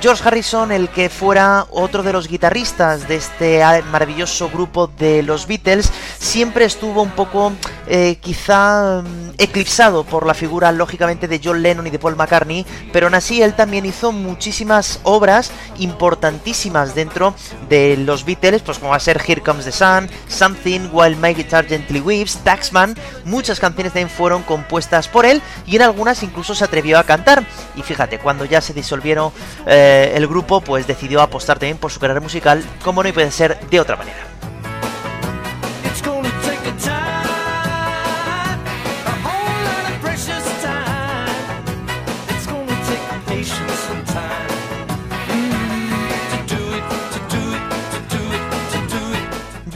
George 0.00 0.22
Harrison, 0.24 0.70
el 0.70 0.88
que 0.88 1.08
fuera 1.08 1.66
otro 1.70 2.02
de 2.02 2.12
los 2.12 2.28
guitarristas 2.28 3.08
de 3.08 3.16
este 3.16 3.62
maravilloso 3.90 4.48
grupo 4.48 4.86
de 4.86 5.22
los 5.22 5.46
Beatles, 5.46 5.90
siempre 6.18 6.64
estuvo 6.64 7.02
un 7.02 7.10
poco 7.10 7.52
eh, 7.86 8.16
quizá 8.20 9.02
mm, 9.02 9.34
eclipsado 9.38 10.04
por 10.04 10.26
la 10.26 10.34
figura 10.34 10.72
lógicamente 10.72 11.28
de 11.28 11.40
John 11.42 11.62
Lennon 11.62 11.86
y 11.86 11.90
de 11.90 11.98
Paul 11.98 12.16
McCartney, 12.16 12.66
pero 12.92 13.06
aún 13.06 13.14
así 13.14 13.42
él 13.42 13.54
también 13.54 13.86
hizo 13.86 14.12
muchísimas 14.12 15.00
obras 15.02 15.50
importantísimas 15.78 16.94
dentro 16.94 17.34
de 17.68 17.96
los 17.96 18.24
Beatles, 18.24 18.62
pues 18.62 18.78
como 18.78 18.90
va 18.90 18.96
a 18.96 19.00
ser 19.00 19.20
Here 19.26 19.40
Comes 19.40 19.64
the 19.64 19.72
Sun, 19.72 20.08
Something, 20.28 20.90
While 20.92 21.16
My 21.16 21.34
Guitar 21.34 21.66
Gently 21.66 22.00
Weaves, 22.00 22.38
Taxman, 22.44 22.96
muchas 23.24 23.60
canciones 23.60 23.92
también 23.92 24.10
fueron 24.10 24.42
compuestas 24.42 25.08
por 25.08 25.26
él 25.26 25.42
y 25.66 25.76
en 25.76 25.82
algunas 25.82 26.22
incluso 26.22 26.54
se 26.54 26.64
atrevió 26.64 26.98
a 26.98 27.04
cantar. 27.04 27.44
Y 27.76 27.82
fíjate, 27.82 28.18
cuando 28.18 28.44
ya 28.44 28.60
se 28.60 28.72
disolvieron 28.72 29.32
eh, 29.66 30.12
el 30.14 30.26
grupo, 30.26 30.60
pues 30.60 30.86
decidió 30.86 31.20
apostar 31.22 31.58
también 31.58 31.78
por 31.78 31.90
su 31.90 32.00
carrera 32.00 32.20
musical, 32.20 32.64
como 32.82 33.02
no 33.02 33.12
puede 33.12 33.30
ser 33.30 33.58
de 33.68 33.80
otra 33.80 33.96
manera. 33.96 34.35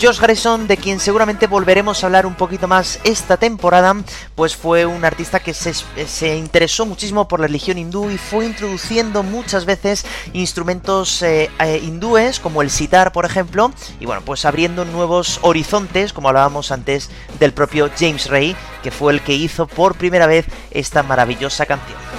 Josh 0.00 0.18
Harrison, 0.22 0.66
de 0.66 0.78
quien 0.78 0.98
seguramente 0.98 1.46
volveremos 1.46 2.02
a 2.02 2.06
hablar 2.06 2.24
un 2.24 2.34
poquito 2.34 2.66
más 2.66 2.98
esta 3.04 3.36
temporada, 3.36 3.94
pues 4.34 4.56
fue 4.56 4.86
un 4.86 5.04
artista 5.04 5.40
que 5.40 5.52
se, 5.52 6.36
interesó 6.36 6.86
muchísimo 6.86 7.28
por 7.28 7.40
la 7.40 7.46
religión 7.46 7.76
hindú 7.76 8.08
y 8.08 8.16
fue 8.16 8.46
introduciendo 8.46 9.22
muchas 9.22 9.66
veces 9.66 10.06
instrumentos 10.32 11.20
eh, 11.22 11.50
eh, 11.58 11.80
hindúes, 11.84 12.40
como 12.40 12.62
el 12.62 12.70
sitar, 12.70 13.12
por 13.12 13.26
ejemplo, 13.26 13.72
y 13.98 14.06
bueno, 14.06 14.22
pues 14.24 14.46
abriendo 14.46 14.86
nuevos 14.86 15.38
horizontes, 15.42 16.14
como 16.14 16.28
hablábamos 16.28 16.72
antes 16.72 17.10
del 17.38 17.52
propio 17.52 17.90
James 17.98 18.30
Ray, 18.30 18.56
que 18.82 18.90
fue 18.90 19.12
el 19.12 19.20
que 19.20 19.34
hizo 19.34 19.66
por 19.66 19.96
primera 19.96 20.26
vez 20.26 20.46
esta 20.70 21.02
maravillosa 21.02 21.66
canción. 21.66 22.09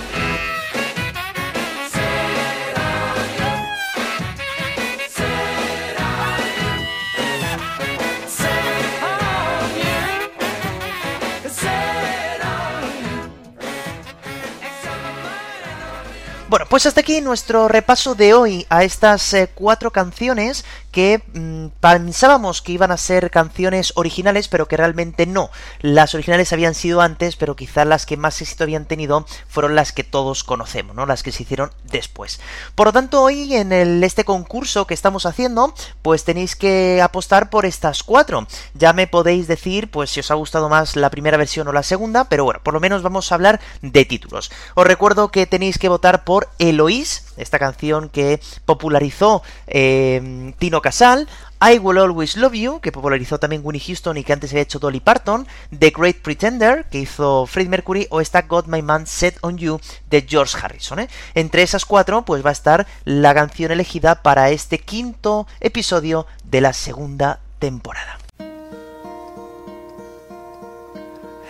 Pues 16.71 16.85
hasta 16.85 17.01
aquí 17.01 17.19
nuestro 17.19 17.67
repaso 17.67 18.15
de 18.15 18.33
hoy 18.33 18.65
a 18.69 18.85
estas 18.85 19.33
eh, 19.33 19.49
cuatro 19.53 19.91
canciones 19.91 20.63
que 20.91 21.23
mm, 21.33 21.67
pensábamos 21.79 22.61
que 22.61 22.73
iban 22.73 22.91
a 22.91 22.97
ser 22.97 23.31
canciones 23.31 23.93
originales, 23.95 24.47
pero 24.47 24.67
que 24.67 24.77
realmente 24.77 25.25
no. 25.25 25.49
Las 25.79 26.13
originales 26.13 26.53
habían 26.53 26.75
sido 26.75 27.01
antes, 27.01 27.35
pero 27.35 27.55
quizás 27.55 27.87
las 27.87 28.05
que 28.05 28.17
más 28.17 28.41
éxito 28.41 28.63
habían 28.63 28.85
tenido 28.85 29.25
fueron 29.47 29.75
las 29.75 29.91
que 29.93 30.03
todos 30.03 30.43
conocemos, 30.43 30.95
¿no? 30.95 31.05
Las 31.05 31.23
que 31.23 31.31
se 31.31 31.43
hicieron 31.43 31.71
después. 31.91 32.39
Por 32.75 32.87
lo 32.87 32.93
tanto, 32.93 33.21
hoy 33.23 33.55
en 33.55 33.71
este 34.03 34.25
concurso 34.25 34.85
que 34.85 34.93
estamos 34.93 35.25
haciendo, 35.25 35.73
pues 36.01 36.23
tenéis 36.23 36.55
que 36.55 37.01
apostar 37.01 37.49
por 37.49 37.65
estas 37.65 38.03
cuatro. 38.03 38.47
Ya 38.73 38.93
me 38.93 39.07
podéis 39.07 39.47
decir, 39.47 39.89
pues 39.89 40.09
si 40.09 40.19
os 40.19 40.31
ha 40.31 40.35
gustado 40.35 40.69
más 40.69 40.95
la 40.95 41.09
primera 41.09 41.37
versión 41.37 41.67
o 41.67 41.73
la 41.73 41.83
segunda, 41.83 42.25
pero 42.25 42.43
bueno, 42.43 42.59
por 42.63 42.73
lo 42.73 42.79
menos 42.79 43.01
vamos 43.01 43.31
a 43.31 43.35
hablar 43.35 43.59
de 43.81 44.05
títulos. 44.05 44.51
Os 44.75 44.85
recuerdo 44.85 45.31
que 45.31 45.47
tenéis 45.47 45.77
que 45.77 45.89
votar 45.89 46.23
por 46.23 46.49
Eloís, 46.59 47.30
esta 47.41 47.59
canción 47.59 48.09
que 48.09 48.39
popularizó 48.65 49.43
eh, 49.67 50.53
Tino 50.59 50.81
Casal, 50.81 51.27
I 51.61 51.77
Will 51.77 51.99
Always 51.99 52.37
Love 52.37 52.53
You, 52.53 52.79
que 52.79 52.91
popularizó 52.91 53.39
también 53.39 53.61
Winnie 53.63 53.83
Houston 53.85 54.17
y 54.17 54.23
que 54.23 54.33
antes 54.33 54.51
había 54.51 54.63
hecho 54.63 54.79
Dolly 54.79 54.99
Parton, 54.99 55.47
The 55.77 55.91
Great 55.95 56.17
Pretender, 56.17 56.85
que 56.85 56.99
hizo 56.99 57.45
Freddie 57.45 57.69
Mercury, 57.69 58.07
o 58.09 58.19
esta 58.19 58.41
Got 58.41 58.65
My 58.65 58.81
Man 58.81 59.05
Set 59.05 59.37
On 59.41 59.57
You 59.57 59.79
de 60.09 60.25
George 60.27 60.57
Harrison. 60.59 60.99
¿eh? 60.99 61.09
Entre 61.35 61.61
esas 61.61 61.85
cuatro, 61.85 62.23
pues 62.25 62.43
va 62.43 62.49
a 62.49 62.53
estar 62.53 62.87
la 63.05 63.35
canción 63.35 63.71
elegida 63.71 64.23
para 64.23 64.49
este 64.49 64.79
quinto 64.79 65.45
episodio 65.59 66.25
de 66.43 66.61
la 66.61 66.73
segunda 66.73 67.39
temporada. 67.59 68.17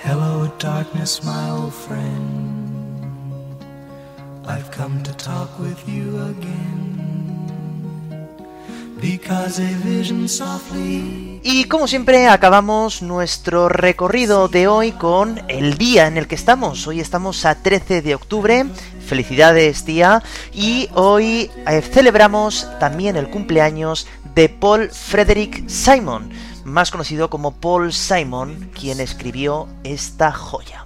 Hello, 0.04 0.52
darkness, 0.60 1.24
my 1.24 1.52
old 1.52 1.72
friend. 1.72 2.51
I've 4.52 4.70
come 4.76 5.02
to 5.04 5.14
talk 5.14 5.58
with 5.60 5.78
you 5.88 6.20
again. 6.20 6.92
Y 11.44 11.64
como 11.66 11.88
siempre 11.88 12.28
acabamos 12.28 13.02
nuestro 13.02 13.68
recorrido 13.68 14.48
de 14.48 14.68
hoy 14.68 14.92
con 14.92 15.42
el 15.48 15.80
día 15.80 16.06
en 16.06 16.18
el 16.18 16.28
que 16.28 16.36
estamos. 16.36 16.86
Hoy 16.86 17.00
estamos 17.00 17.46
a 17.46 17.56
13 17.56 18.04
de 18.04 18.14
octubre. 18.14 18.66
Felicidades 19.08 19.86
tía. 19.86 20.22
Y 20.54 20.88
hoy 20.94 21.50
eh, 21.68 21.82
celebramos 21.82 22.68
también 22.80 23.16
el 23.16 23.30
cumpleaños 23.32 24.06
de 24.36 24.50
Paul 24.50 24.92
Frederick 24.92 25.68
Simon, 25.68 26.30
más 26.64 26.92
conocido 26.92 27.30
como 27.32 27.54
Paul 27.54 27.94
Simon, 27.94 28.70
quien 28.80 29.00
escribió 29.00 29.68
esta 29.84 30.32
joya. 30.32 30.86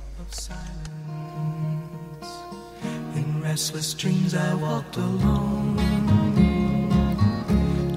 Restless 3.56 3.94
dreams 3.94 4.36
I 4.36 4.54
walked 4.54 4.98
alone. 4.98 5.78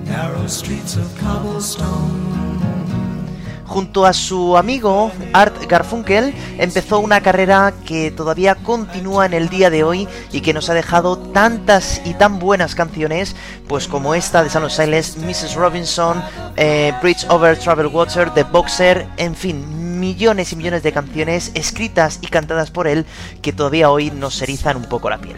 Narrow 0.04 0.46
streets 0.46 0.96
of 0.96 1.18
cobblestone. 1.18 2.47
Junto 3.68 4.06
a 4.06 4.14
su 4.14 4.56
amigo 4.56 5.12
Art 5.34 5.54
Garfunkel 5.68 6.34
empezó 6.58 7.00
una 7.00 7.20
carrera 7.20 7.74
que 7.84 8.10
todavía 8.10 8.54
continúa 8.54 9.26
en 9.26 9.34
el 9.34 9.50
día 9.50 9.68
de 9.68 9.84
hoy 9.84 10.08
y 10.32 10.40
que 10.40 10.54
nos 10.54 10.70
ha 10.70 10.74
dejado 10.74 11.18
tantas 11.18 12.00
y 12.06 12.14
tan 12.14 12.38
buenas 12.38 12.74
canciones, 12.74 13.36
pues 13.68 13.86
como 13.86 14.14
esta 14.14 14.42
de 14.42 14.48
of 14.58 14.72
Silence, 14.72 15.20
Mrs. 15.20 15.54
Robinson, 15.54 16.22
eh, 16.56 16.94
Bridge 17.02 17.26
Over 17.28 17.58
Travel 17.58 17.88
Water, 17.88 18.30
The 18.30 18.44
Boxer, 18.44 19.06
en 19.18 19.34
fin, 19.34 20.00
millones 20.00 20.50
y 20.52 20.56
millones 20.56 20.82
de 20.82 20.92
canciones 20.92 21.50
escritas 21.54 22.20
y 22.22 22.28
cantadas 22.28 22.70
por 22.70 22.88
él 22.88 23.04
que 23.42 23.52
todavía 23.52 23.90
hoy 23.90 24.10
nos 24.10 24.40
erizan 24.40 24.78
un 24.78 24.86
poco 24.86 25.10
la 25.10 25.18
piel. 25.18 25.36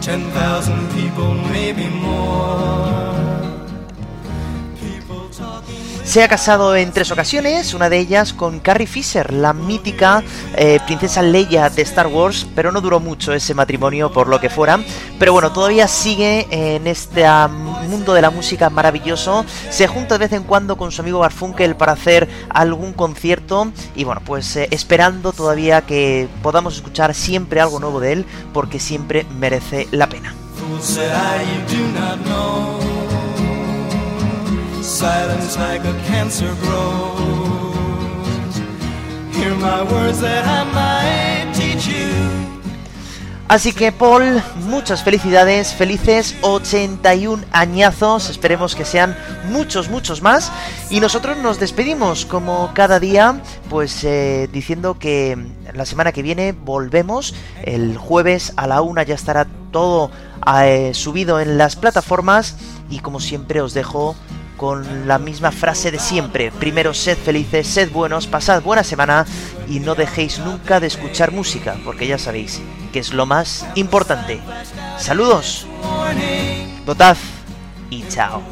10,000 0.00 0.88
people, 0.92 1.34
maybe 1.34 1.86
more. 1.88 3.29
Se 6.10 6.24
ha 6.24 6.28
casado 6.28 6.74
en 6.74 6.90
tres 6.90 7.12
ocasiones, 7.12 7.72
una 7.72 7.88
de 7.88 8.00
ellas 8.00 8.32
con 8.32 8.58
Carrie 8.58 8.88
Fisher, 8.88 9.32
la 9.32 9.52
mítica 9.52 10.24
eh, 10.56 10.80
princesa 10.84 11.22
Leia 11.22 11.70
de 11.70 11.82
Star 11.82 12.08
Wars, 12.08 12.48
pero 12.52 12.72
no 12.72 12.80
duró 12.80 12.98
mucho 12.98 13.32
ese 13.32 13.54
matrimonio 13.54 14.10
por 14.10 14.26
lo 14.26 14.40
que 14.40 14.50
fuera. 14.50 14.80
Pero 15.20 15.32
bueno, 15.32 15.52
todavía 15.52 15.86
sigue 15.86 16.48
en 16.50 16.88
este 16.88 17.24
mundo 17.88 18.12
de 18.12 18.22
la 18.22 18.30
música 18.30 18.70
maravilloso. 18.70 19.44
Se 19.70 19.86
junta 19.86 20.16
de 20.16 20.26
vez 20.26 20.32
en 20.32 20.42
cuando 20.42 20.76
con 20.76 20.90
su 20.90 21.00
amigo 21.00 21.20
Garfunkel 21.20 21.76
para 21.76 21.92
hacer 21.92 22.28
algún 22.48 22.92
concierto 22.92 23.70
y 23.94 24.02
bueno, 24.02 24.20
pues 24.24 24.56
eh, 24.56 24.66
esperando 24.72 25.32
todavía 25.32 25.82
que 25.82 26.28
podamos 26.42 26.74
escuchar 26.74 27.14
siempre 27.14 27.60
algo 27.60 27.78
nuevo 27.78 28.00
de 28.00 28.14
él 28.14 28.26
porque 28.52 28.80
siempre 28.80 29.26
merece 29.38 29.86
la 29.92 30.08
pena. 30.08 30.34
Silence 34.90 35.56
like 35.56 35.84
a 35.86 35.94
cancer 36.08 36.52
grows. 36.62 37.80
Hear 39.32 39.54
Así 43.46 43.72
que 43.72 43.90
Paul, 43.90 44.42
muchas 44.66 45.02
felicidades, 45.02 45.74
felices 45.74 46.36
81 46.42 47.44
añazos, 47.52 48.30
esperemos 48.30 48.74
que 48.76 48.84
sean 48.84 49.16
muchos, 49.48 49.88
muchos 49.90 50.22
más. 50.22 50.52
Y 50.88 51.00
nosotros 51.00 51.36
nos 51.38 51.58
despedimos 51.58 52.26
como 52.26 52.70
cada 52.74 53.00
día, 53.00 53.40
pues 53.68 54.04
eh, 54.04 54.48
diciendo 54.52 54.98
que 54.98 55.36
la 55.72 55.84
semana 55.84 56.12
que 56.12 56.22
viene 56.22 56.52
volvemos, 56.52 57.34
el 57.64 57.96
jueves 57.96 58.52
a 58.56 58.66
la 58.66 58.82
una 58.82 59.02
ya 59.04 59.14
estará 59.14 59.46
todo 59.70 60.10
eh, 60.62 60.92
subido 60.94 61.40
en 61.40 61.58
las 61.58 61.76
plataformas 61.76 62.56
y 62.88 62.98
como 63.00 63.20
siempre 63.20 63.60
os 63.60 63.72
dejo 63.74 64.16
con 64.60 65.08
la 65.08 65.18
misma 65.18 65.52
frase 65.52 65.90
de 65.90 65.98
siempre. 65.98 66.52
Primero, 66.52 66.92
sed 66.92 67.16
felices, 67.16 67.66
sed 67.66 67.90
buenos, 67.90 68.26
pasad 68.26 68.62
buena 68.62 68.84
semana 68.84 69.24
y 69.70 69.80
no 69.80 69.94
dejéis 69.94 70.38
nunca 70.40 70.80
de 70.80 70.86
escuchar 70.86 71.32
música, 71.32 71.78
porque 71.82 72.06
ya 72.06 72.18
sabéis 72.18 72.60
que 72.92 72.98
es 72.98 73.14
lo 73.14 73.24
más 73.24 73.64
importante. 73.74 74.38
Saludos, 74.98 75.66
votad 76.84 77.16
y 77.88 78.06
chao. 78.08 78.42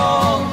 sun. 0.00 0.49